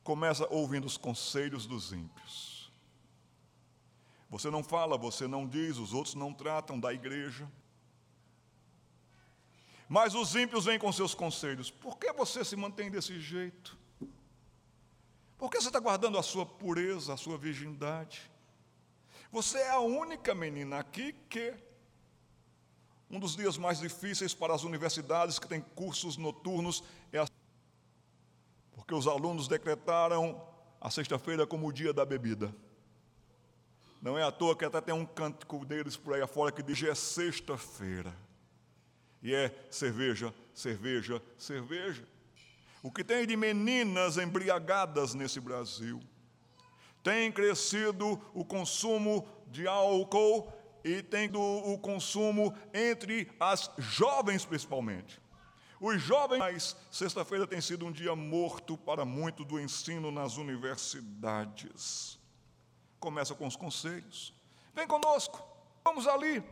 [0.10, 2.60] começa ouvindo os conselhos dos ímpios
[4.30, 7.50] você não fala, você não diz, os outros não tratam da igreja.
[9.88, 11.72] Mas os ímpios vêm com seus conselhos.
[11.72, 13.76] Por que você se mantém desse jeito?
[15.36, 18.30] Por que você está guardando a sua pureza, a sua virgindade?
[19.32, 21.56] Você é a única menina aqui que
[23.10, 27.26] um dos dias mais difíceis para as universidades que têm cursos noturnos é a...
[28.80, 30.42] porque os alunos decretaram
[30.80, 32.56] a sexta-feira como o dia da bebida.
[34.02, 36.82] Não é à toa que até tem um cântico deles por aí afora que diz:
[36.84, 38.16] é sexta-feira.
[39.22, 42.08] E é cerveja, cerveja, cerveja.
[42.82, 46.02] O que tem de meninas embriagadas nesse Brasil?
[47.04, 50.50] Tem crescido o consumo de álcool
[50.86, 55.20] e tem o consumo entre as jovens principalmente.
[55.80, 62.20] Os jovens, sexta-feira tem sido um dia morto para muito do ensino nas universidades.
[63.00, 64.34] Começa com os conselhos.
[64.76, 65.42] Vem conosco,
[65.84, 66.44] vamos ali.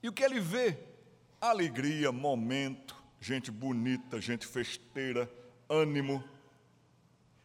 [0.00, 0.78] E o que ele vê?
[1.40, 5.28] Alegria, momento, gente bonita, gente festeira,
[5.68, 6.22] ânimo.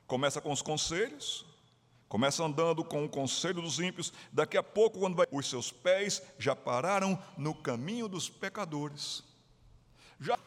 [0.05, 1.43] Começa com os conselhos,
[2.07, 4.13] começa andando com o conselho dos ímpios.
[4.31, 9.23] Daqui a pouco, quando vai, os seus pés já pararam no caminho dos pecadores.
[10.19, 10.37] Já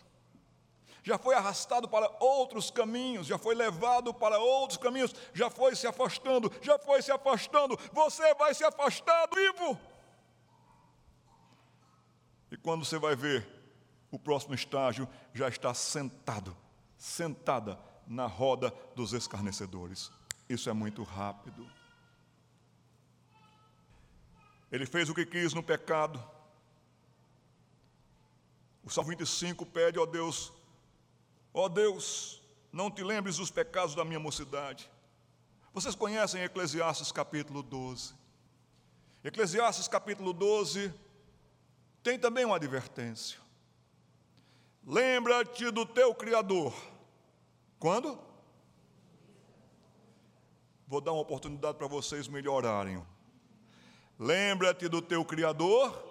[1.04, 5.86] já foi arrastado para outros caminhos, já foi levado para outros caminhos, já foi se
[5.86, 9.78] afastando, já foi se afastando, você vai se afastar vivo.
[12.50, 13.46] E quando você vai ver,
[14.10, 16.56] o próximo estágio já está sentado,
[16.96, 20.10] sentada na roda dos escarnecedores.
[20.48, 21.70] Isso é muito rápido.
[24.72, 26.22] Ele fez o que quis no pecado.
[28.82, 30.52] O Salmo 25 pede, ó Deus,
[31.56, 32.42] Ó oh Deus,
[32.72, 34.90] não te lembres dos pecados da minha mocidade.
[35.72, 38.12] Vocês conhecem Eclesiastes capítulo 12.
[39.22, 40.92] Eclesiastes capítulo 12
[42.02, 43.38] tem também uma advertência.
[44.84, 46.74] Lembra-te do teu Criador.
[47.78, 48.18] Quando?
[50.88, 53.00] Vou dar uma oportunidade para vocês melhorarem.
[54.18, 56.04] Lembra-te do teu Criador,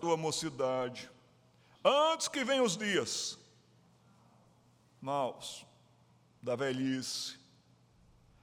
[0.00, 1.10] tua mocidade
[1.84, 3.38] Antes que venham os dias
[5.00, 5.66] maus,
[6.40, 7.38] da velhice,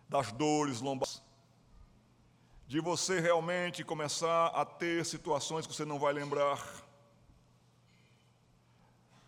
[0.09, 1.21] das dores lombares,
[2.67, 6.59] de você realmente começar a ter situações que você não vai lembrar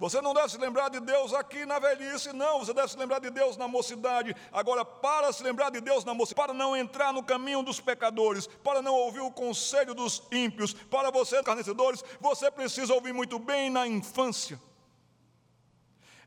[0.01, 2.57] você não deve se lembrar de Deus aqui na velhice, não.
[2.57, 4.35] Você deve se lembrar de Deus na mocidade.
[4.51, 8.47] Agora, para se lembrar de Deus na mocidade, para não entrar no caminho dos pecadores,
[8.47, 13.69] para não ouvir o conselho dos ímpios, para você, carnecedores, você precisa ouvir muito bem
[13.69, 14.59] na infância.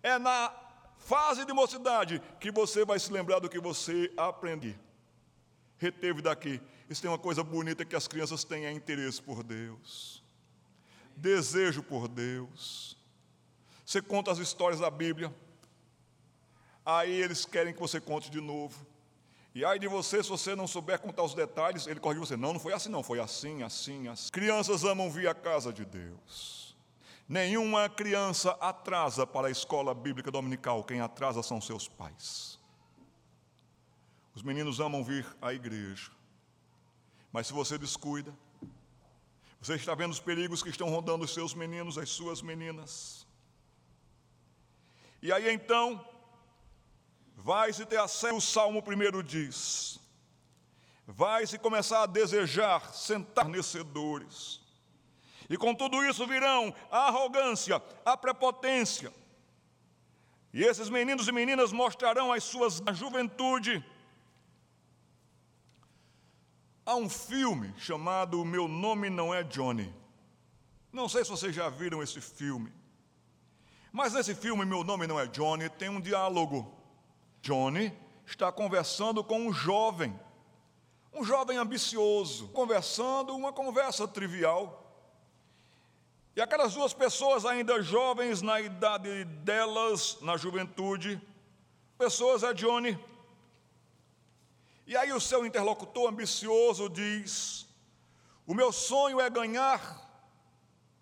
[0.05, 0.55] É na
[0.99, 4.77] fase de mocidade que você vai se lembrar do que você aprendeu.
[5.79, 6.61] Reteve daqui.
[6.89, 10.23] Isso tem uma coisa bonita que as crianças têm é interesse por Deus,
[11.17, 12.94] desejo por Deus
[13.85, 15.35] você conta as histórias da Bíblia,
[16.85, 18.87] aí eles querem que você conte de novo.
[19.55, 22.37] E aí de você, se você não souber contar os detalhes, ele corrige você.
[22.37, 24.33] Não, não foi assim, não, foi assim, assim, assim.
[24.33, 26.77] Crianças amam vir à casa de Deus.
[27.29, 32.59] Nenhuma criança atrasa para a escola bíblica dominical, quem atrasa são seus pais.
[34.35, 36.11] Os meninos amam vir à igreja,
[37.33, 38.35] mas se você descuida,
[39.65, 43.24] Você está vendo os perigos que estão rondando os seus meninos, as suas meninas.
[45.25, 46.07] E aí então,
[47.35, 49.99] vai-se ter acesso, o Salmo primeiro diz,
[51.07, 54.61] vai-se começar a desejar sentar nescedores.
[55.49, 59.11] E com tudo isso virão a arrogância, a prepotência.
[60.53, 63.83] E esses meninos e meninas mostrarão as suas juventude
[66.87, 69.91] Há um filme chamado Meu Nome Não É Johnny.
[70.93, 72.71] Não sei se vocês já viram esse filme.
[73.95, 76.75] Mas nesse filme, Meu Nome Não É Johnny, tem um diálogo.
[77.41, 80.19] Johnny está conversando com um jovem,
[81.13, 84.83] um jovem ambicioso, conversando uma conversa trivial.
[86.35, 91.23] E aquelas duas pessoas, ainda jovens na idade delas, na juventude,
[91.97, 92.99] pessoas é Johnny
[94.87, 97.67] e aí o seu interlocutor ambicioso diz:
[98.45, 100.03] O meu sonho é ganhar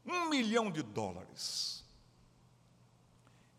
[0.05, 1.72] um milhão de dólares.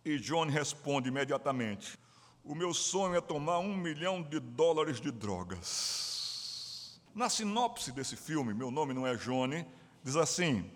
[0.06, 1.98] E John responde imediatamente:
[2.44, 7.00] O meu sonho é tomar um milhão de dólares de drogas.
[7.16, 9.66] Na sinopse desse filme, meu nome não é Johnny,
[10.04, 10.70] diz assim: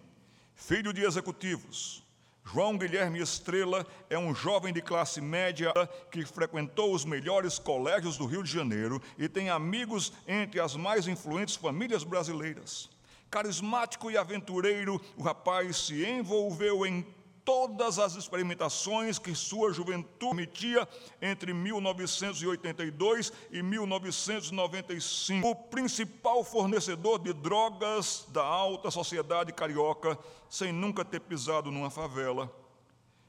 [0.56, 2.04] Filho de executivos,
[2.46, 5.74] João Guilherme Estrela é um jovem de classe média
[6.10, 11.10] que frequentou os melhores colégios do Rio de Janeiro e tem amigos entre as mais
[11.10, 12.90] influentes famílias brasileiras.
[13.30, 17.06] Carismático e aventureiro, o rapaz se envolveu em
[17.48, 20.86] todas as experimentações que sua juventude metia
[21.22, 25.48] entre 1982 e 1995.
[25.48, 30.20] O principal fornecedor de drogas da alta sociedade carioca,
[30.50, 32.54] sem nunca ter pisado numa favela.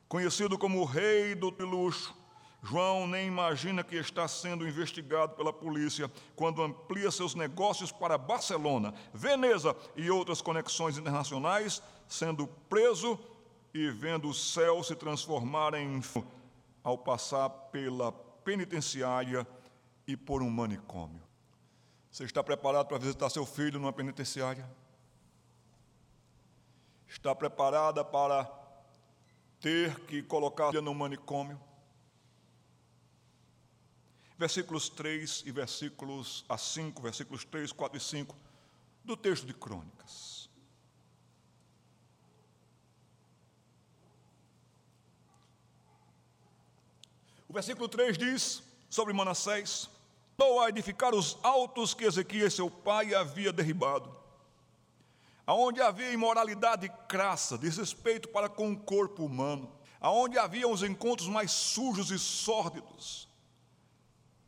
[0.09, 2.13] Conhecido como o rei do luxo,
[2.61, 8.93] João nem imagina que está sendo investigado pela polícia quando amplia seus negócios para Barcelona,
[9.15, 13.17] Veneza e outras conexões internacionais, sendo preso
[13.79, 16.03] e vendo o céu se transformar em
[16.83, 19.47] ao passar pela penitenciária
[20.05, 21.23] e por um manicômio.
[22.11, 24.69] Você está preparado para visitar seu filho numa penitenciária?
[27.07, 28.51] Está preparada para
[29.61, 31.61] ter que colocar no manicômio?
[34.37, 38.37] Versículos 3 e versículos a 5, versículos 3, 4 e 5
[39.05, 40.28] do texto de Crônicas.
[47.49, 49.89] O versículo 3 diz sobre Manassés:
[50.37, 54.15] Voltou a edificar os altos que Ezequias, seu pai, havia derribado,
[55.47, 61.51] aonde havia imoralidade crassa, desrespeito para com o corpo humano, aonde havia os encontros mais
[61.51, 63.29] sujos e sórdidos,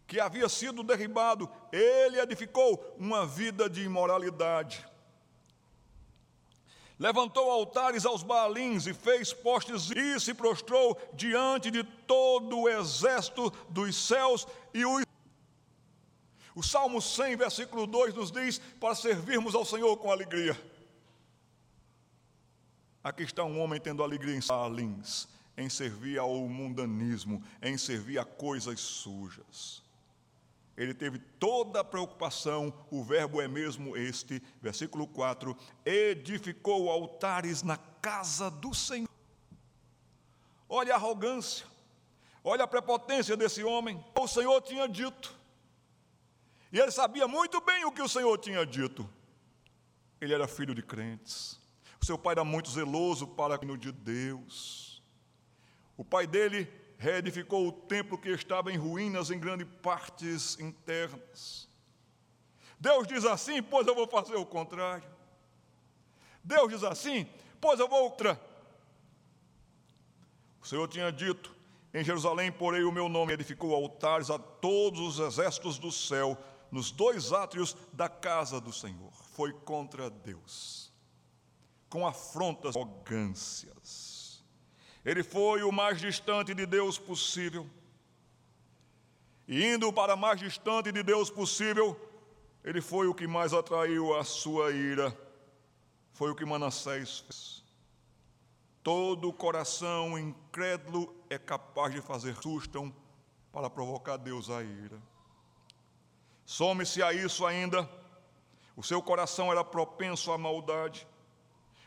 [0.06, 4.86] que havia sido derribado, ele edificou uma vida de imoralidade
[7.00, 13.50] levantou altares aos Baalins e fez postes e se prostrou diante de todo o exército
[13.70, 15.02] dos céus e os
[16.52, 20.60] o Salmo 100, versículo 2 nos diz para servirmos ao Senhor com alegria.
[23.02, 25.26] Aqui está um homem tendo alegria em Baalins,
[25.56, 29.82] em servir ao mundanismo, em servir a coisas sujas
[30.80, 35.54] ele teve toda a preocupação, o verbo é mesmo este, versículo 4:
[35.84, 39.06] edificou altares na casa do Senhor.
[40.66, 41.66] Olha a arrogância,
[42.42, 44.02] olha a prepotência desse homem.
[44.18, 45.38] O Senhor tinha dito,
[46.72, 49.06] e ele sabia muito bem o que o Senhor tinha dito.
[50.18, 51.60] Ele era filho de crentes,
[52.00, 55.02] o seu pai era muito zeloso para o de Deus.
[55.94, 56.66] O pai dele
[57.00, 61.66] reedificou o templo que estava em ruínas em grandes partes internas.
[62.78, 65.08] Deus diz assim, pois eu vou fazer o contrário.
[66.44, 67.26] Deus diz assim,
[67.58, 68.38] pois eu vou outra.
[70.60, 71.56] O Senhor tinha dito:
[71.94, 76.36] em Jerusalém porei o meu nome, edificou altares a todos os exércitos do céu,
[76.70, 79.10] nos dois átrios da casa do Senhor.
[79.32, 80.92] Foi contra Deus,
[81.88, 84.09] com afrontas arrogâncias.
[85.04, 87.66] Ele foi o mais distante de Deus possível.
[89.48, 91.98] E indo para mais distante de Deus possível,
[92.62, 95.16] ele foi o que mais atraiu a sua ira.
[96.12, 97.64] Foi o que Manassés fez.
[98.82, 102.94] Todo coração incrédulo é capaz de fazer sustam
[103.52, 105.00] para provocar Deus a ira.
[106.44, 107.88] Some-se a isso ainda,
[108.76, 111.06] o seu coração era propenso à maldade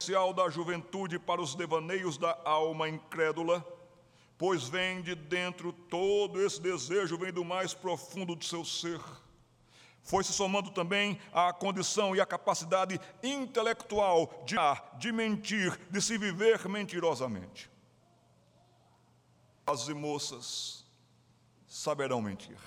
[0.03, 3.65] potencial da juventude para os devaneios da alma incrédula,
[4.37, 8.99] pois vem de dentro todo esse desejo, vem do mais profundo do seu ser.
[10.01, 14.55] foi se somando também a condição e a capacidade intelectual de,
[14.99, 17.71] de mentir, de se viver mentirosamente.
[19.65, 20.85] As moças
[21.65, 22.57] saberão mentir.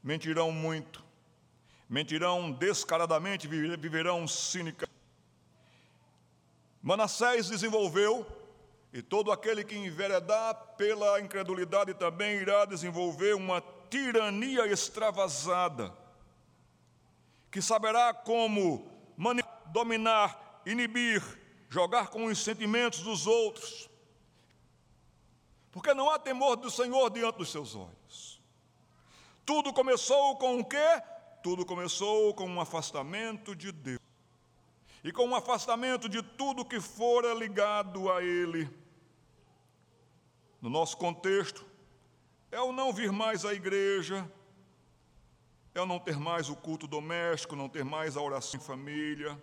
[0.00, 1.04] Mentirão muito,
[1.88, 4.93] mentirão descaradamente, viverão cínica.
[6.84, 8.26] Manassés desenvolveu,
[8.92, 15.96] e todo aquele que enveredar pela incredulidade também irá desenvolver uma tirania extravasada,
[17.50, 18.86] que saberá como
[19.72, 21.22] dominar, inibir,
[21.70, 23.88] jogar com os sentimentos dos outros,
[25.72, 28.42] porque não há temor do Senhor diante dos seus olhos.
[29.46, 31.02] Tudo começou com o quê?
[31.42, 34.04] Tudo começou com um afastamento de Deus
[35.04, 38.70] e com um afastamento de tudo que fora ligado a Ele.
[40.62, 41.62] No nosso contexto,
[42.50, 44.26] é o não vir mais à igreja,
[45.74, 49.38] é o não ter mais o culto doméstico, não ter mais a oração em família,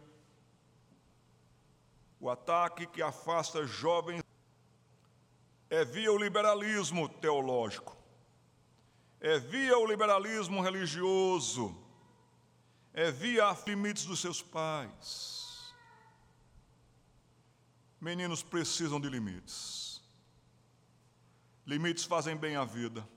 [2.20, 4.24] o ataque que afasta jovens
[5.70, 7.95] é via o liberalismo teológico,
[9.20, 11.78] é via o liberalismo religioso,
[12.93, 15.40] é via os limites dos seus pais.
[18.01, 20.01] Meninos precisam de limites.
[21.67, 23.07] Limites fazem bem à vida.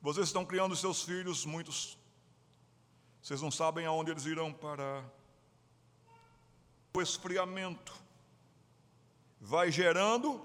[0.00, 1.96] Vocês estão criando seus filhos, muitos.
[3.22, 5.08] Vocês não sabem aonde eles irão parar.
[6.92, 7.94] O esfriamento
[9.40, 10.44] vai gerando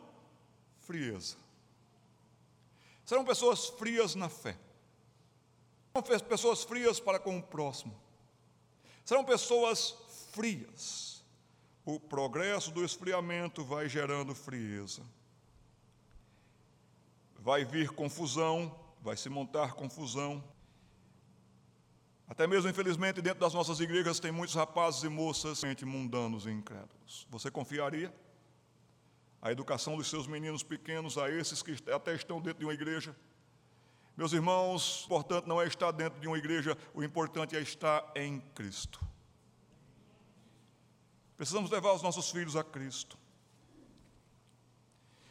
[0.82, 1.36] frieza.
[3.04, 4.56] Serão pessoas frias na fé.
[5.96, 8.00] Serão pessoas frias para com o próximo.
[9.04, 9.96] Serão pessoas
[10.32, 11.07] frias
[11.88, 15.02] o progresso do esfriamento vai gerando frieza.
[17.40, 20.44] Vai vir confusão, vai se montar confusão.
[22.28, 27.26] Até mesmo, infelizmente, dentro das nossas igrejas tem muitos rapazes e moças mundanos e incrédulos.
[27.30, 28.14] Você confiaria
[29.42, 33.16] a educação dos seus meninos pequenos a esses que até estão dentro de uma igreja?
[34.18, 38.12] Meus irmãos, o importante não é estar dentro de uma igreja, o importante é estar
[38.14, 39.00] em Cristo.
[41.38, 43.16] Precisamos levar os nossos filhos a Cristo.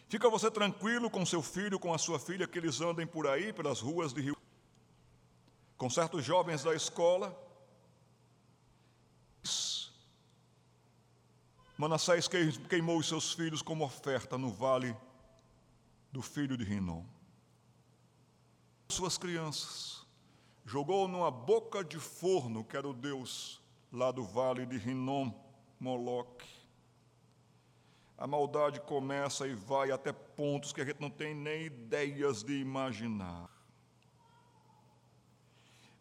[0.09, 3.53] Fica você tranquilo com seu filho, com a sua filha, que eles andem por aí,
[3.53, 4.37] pelas ruas de Rio.
[5.77, 7.37] Com certos jovens da escola.
[11.77, 14.97] Manassés queimou os seus filhos como oferta no vale
[16.13, 17.05] do filho de Rinom.
[18.89, 20.07] Suas crianças.
[20.65, 23.61] Jogou numa boca de forno, que era o Deus
[23.93, 25.46] lá do vale de Rinom
[25.79, 26.47] Moloque.
[28.18, 32.59] A maldade começa e vai até pontos que a gente não tem nem ideias de
[32.59, 33.51] imaginar.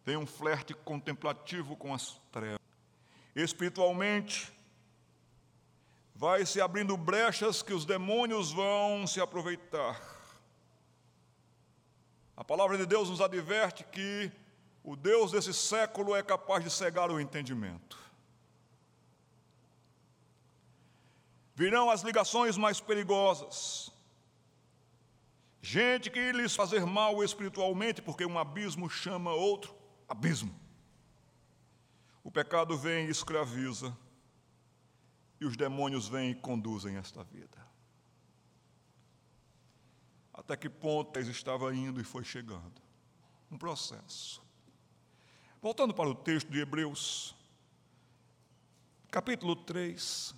[0.04, 2.60] Tem um flerte contemplativo com as trevas.
[3.34, 4.50] Espiritualmente,
[6.14, 10.00] vai se abrindo brechas que os demônios vão se aproveitar.
[12.34, 14.32] A palavra de Deus nos adverte que
[14.82, 18.05] o Deus desse século é capaz de cegar o entendimento.
[21.56, 23.90] Virão as ligações mais perigosas.
[25.62, 29.74] Gente que lhes fazer mal espiritualmente, porque um abismo chama outro
[30.06, 30.54] abismo.
[32.22, 33.96] O pecado vem e escraviza,
[35.40, 37.66] e os demônios vêm e conduzem esta vida.
[40.32, 42.82] Até que ponto estava indo e foi chegando?
[43.50, 44.42] Um processo.
[45.62, 47.34] Voltando para o texto de Hebreus,
[49.10, 50.34] capítulo 3,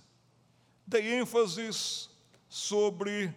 [0.89, 2.09] dei ênfases
[2.47, 3.33] sobre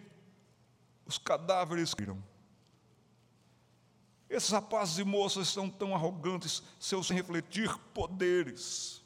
[1.05, 2.21] os cadáveres que viram.
[4.27, 9.03] Esses rapazes e moças são tão arrogantes, seus sem refletir poderes.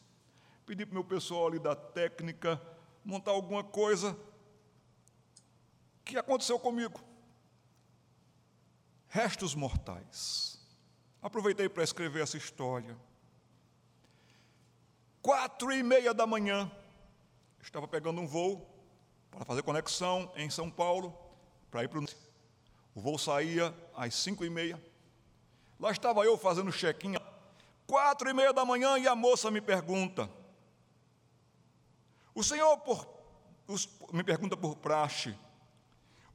[0.66, 2.62] Pedi para o meu pessoal ali da técnica
[3.04, 4.18] montar alguma coisa
[6.06, 7.02] que aconteceu comigo.
[9.10, 10.58] Restos mortais.
[11.22, 12.98] Aproveitei para escrever essa história.
[15.22, 16.72] Quatro e meia da manhã,
[17.68, 18.66] estava pegando um voo
[19.30, 21.16] para fazer conexão em São Paulo,
[21.70, 22.06] para ir para o.
[22.96, 24.82] O voo saía às cinco e meia.
[25.80, 27.16] Lá estava eu fazendo check-in,
[27.86, 30.30] quatro e meia da manhã, e a moça me pergunta:
[32.34, 33.06] O senhor, por,
[33.68, 35.38] os, me pergunta por praxe,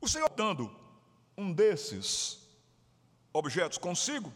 [0.01, 0.71] o senhor dando
[1.37, 2.47] um desses
[3.33, 4.33] objetos consigo?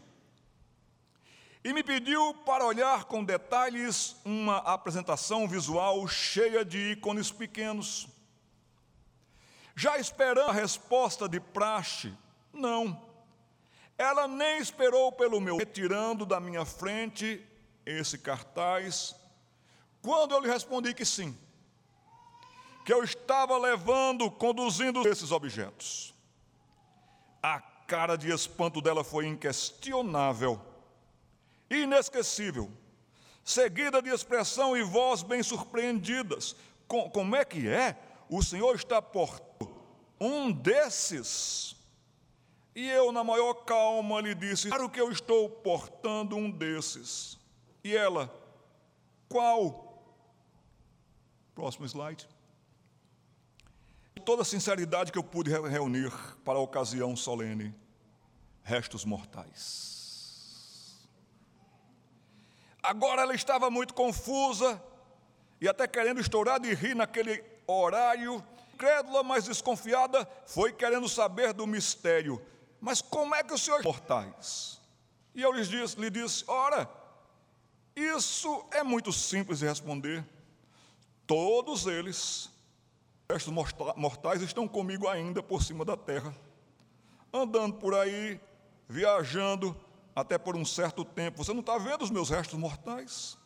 [1.67, 8.07] E me pediu para olhar com detalhes uma apresentação visual cheia de ícones pequenos.
[9.75, 12.15] Já esperando a resposta de praxe,
[12.53, 13.05] não.
[13.97, 17.45] Ela nem esperou pelo meu, retirando da minha frente
[17.85, 19.13] esse cartaz,
[20.01, 21.37] quando eu lhe respondi que sim,
[22.85, 26.15] que eu estava levando, conduzindo esses objetos.
[27.43, 30.61] A cara de espanto dela foi inquestionável,
[31.69, 32.71] inesquecível,
[33.43, 36.55] seguida de expressão e voz bem surpreendidas.
[36.87, 37.97] Com, como é que é?
[38.29, 39.41] O Senhor está por
[40.19, 41.75] um desses?
[42.75, 47.37] E eu, na maior calma, lhe disse: Claro que eu estou portando um desses.
[47.83, 48.31] E ela,
[49.27, 50.03] qual?
[51.55, 52.27] Próximo slide.
[54.23, 56.11] Toda a sinceridade que eu pude reunir
[56.43, 57.73] para a ocasião solene,
[58.61, 59.96] restos mortais.
[62.87, 64.81] Agora ela estava muito confusa
[65.59, 68.43] e até querendo estourar de rir naquele horário,
[68.77, 72.41] crédula, mas desconfiada, foi querendo saber do mistério
[72.79, 74.79] mas como é que os senhores mortais?
[75.33, 76.89] E eu lhes disse, lhe disse: ora,
[77.95, 80.25] isso é muito simples de responder.
[81.25, 82.49] Todos eles,
[83.29, 83.53] restos
[83.95, 86.33] mortais, estão comigo ainda por cima da terra,
[87.33, 88.39] andando por aí,
[88.87, 89.75] viajando
[90.17, 91.43] até por um certo tempo.
[91.43, 93.37] Você não está vendo os meus restos mortais?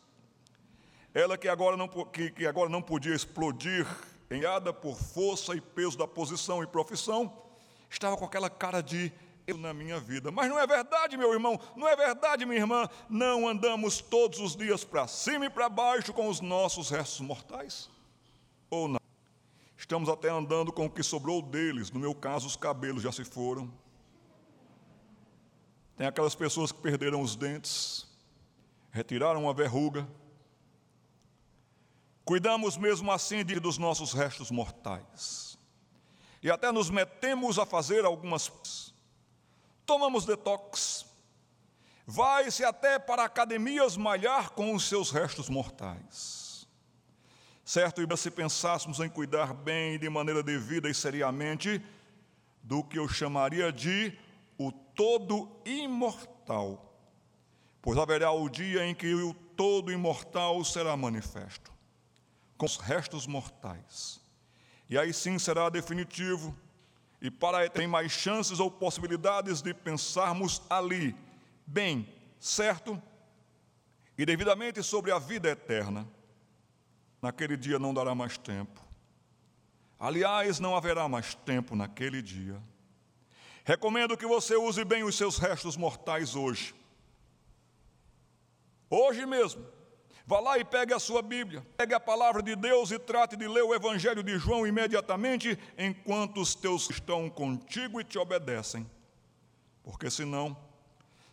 [1.12, 3.86] Ela que agora não, que, que agora não podia explodir,
[4.30, 7.30] enhada por força e peso da posição e profissão,
[7.90, 9.12] estava com aquela cara de
[9.46, 10.30] eu na minha vida.
[10.30, 12.88] Mas não é verdade, meu irmão, não é verdade, minha irmã.
[13.06, 17.90] Não andamos todos os dias para cima e para baixo com os nossos restos mortais?
[18.70, 19.00] Ou não?
[19.76, 21.90] Estamos até andando com o que sobrou deles.
[21.90, 23.70] No meu caso, os cabelos já se foram.
[26.02, 28.08] Tem aquelas pessoas que perderam os dentes,
[28.90, 30.04] retiraram a verruga.
[32.24, 35.56] Cuidamos mesmo assim de, dos nossos restos mortais
[36.42, 38.92] e até nos metemos a fazer algumas.
[39.86, 41.06] Tomamos detox.
[42.04, 46.66] Vai-se até para academias malhar com os seus restos mortais.
[47.64, 51.80] Certo, e se pensássemos em cuidar bem, de maneira devida e seriamente,
[52.60, 54.18] do que eu chamaria de
[54.66, 56.94] o todo imortal.
[57.80, 61.72] Pois haverá o dia em que o todo imortal será manifesto,
[62.56, 64.22] com os restos mortais
[64.92, 66.54] e aí sim será definitivo.
[67.18, 71.16] E para tem mais chances ou possibilidades de pensarmos ali,
[71.66, 72.06] bem,
[72.38, 73.02] certo?
[74.18, 76.06] E devidamente sobre a vida eterna.
[77.22, 78.82] Naquele dia não dará mais tempo.
[79.98, 82.60] Aliás, não haverá mais tempo naquele dia.
[83.64, 86.74] Recomendo que você use bem os seus restos mortais hoje.
[88.90, 89.64] Hoje mesmo
[90.26, 93.48] Vá lá e pegue a sua Bíblia, pegue a palavra de Deus e trate de
[93.48, 98.88] ler o Evangelho de João imediatamente, enquanto os teus estão contigo e te obedecem.
[99.82, 100.56] Porque senão,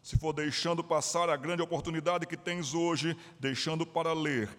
[0.01, 4.49] se for deixando passar a grande oportunidade que tens hoje, deixando para ler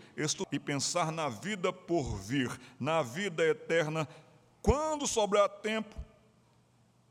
[0.52, 4.08] e pensar na vida por vir, na vida eterna,
[4.62, 5.96] quando sobrar tempo,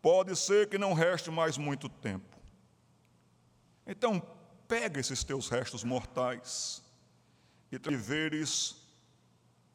[0.01, 2.37] pode ser que não reste mais muito tempo.
[3.85, 4.19] Então,
[4.67, 6.83] pega esses teus restos mortais
[7.71, 8.75] e veres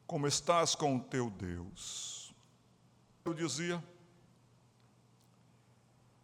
[0.07, 2.33] como estás com o teu Deus.
[3.25, 3.83] Eu dizia,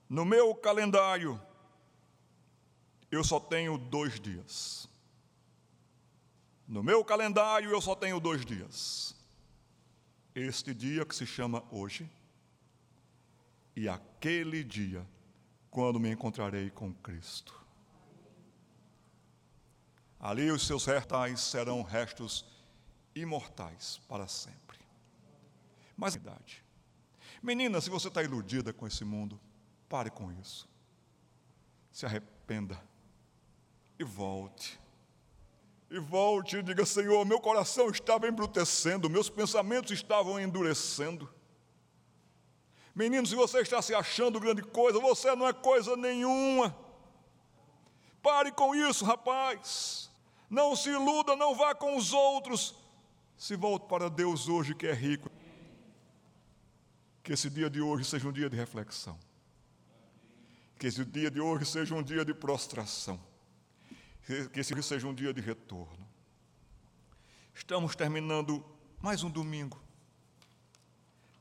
[0.08, 1.42] no meu calendário,
[3.10, 4.88] eu só tenho dois dias.
[6.68, 9.16] No meu calendário, eu só tenho dois dias.
[10.34, 12.10] Este dia que se chama hoje,
[13.76, 15.06] e aquele dia,
[15.70, 17.60] quando me encontrarei com Cristo.
[20.20, 22.46] Ali os seus restos serão restos
[23.16, 24.78] imortais para sempre.
[25.98, 26.64] Mas idade.
[27.42, 29.40] Menina, se você está iludida com esse mundo,
[29.90, 30.70] pare com isso.
[31.92, 32.80] Se arrependa
[33.98, 34.80] e volte.
[35.90, 41.32] E volte e diga: Senhor, meu coração estava embrutecendo, meus pensamentos estavam endurecendo.
[42.94, 46.76] Menino, se você está se achando grande coisa, você não é coisa nenhuma.
[48.22, 50.10] Pare com isso, rapaz.
[50.50, 52.76] Não se iluda, não vá com os outros.
[53.38, 55.32] Se volte para Deus hoje que é rico.
[57.24, 59.18] Que esse dia de hoje seja um dia de reflexão.
[60.78, 63.20] Que esse dia de hoje seja um dia de prostração.
[64.52, 66.08] Que esse dia seja um dia de retorno.
[67.56, 68.64] Estamos terminando
[69.02, 69.82] mais um domingo.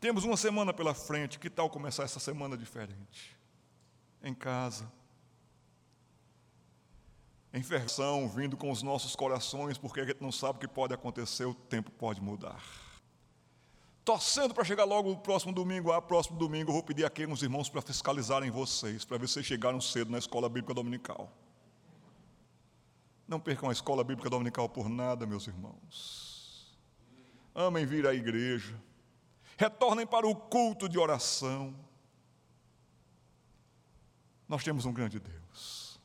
[0.00, 1.38] Temos uma semana pela frente.
[1.38, 3.36] Que tal começar essa semana diferente?
[4.22, 4.90] Em casa
[7.52, 11.44] enferção vindo com os nossos corações, porque a gente não sabe o que pode acontecer,
[11.44, 12.62] o tempo pode mudar.
[14.04, 15.92] torcendo para chegar logo no próximo domingo.
[15.92, 19.42] Ah, próximo domingo eu vou pedir aqui uns irmãos para fiscalizarem vocês, para ver se
[19.44, 21.30] chegaram cedo na escola bíblica dominical.
[23.28, 26.76] Não percam a escola bíblica dominical por nada, meus irmãos.
[27.54, 28.74] Amem vir à igreja.
[29.60, 31.78] Retornem para o culto de oração.
[34.48, 36.00] Nós temos um grande Deus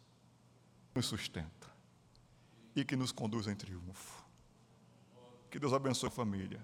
[0.90, 1.72] que nos sustenta
[2.76, 4.26] e que nos conduz em triunfo.
[5.50, 6.62] Que Deus abençoe a família.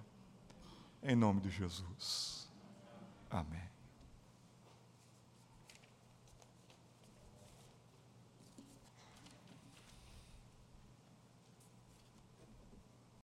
[1.01, 2.51] Em nome de Jesus.
[3.29, 3.70] Amém.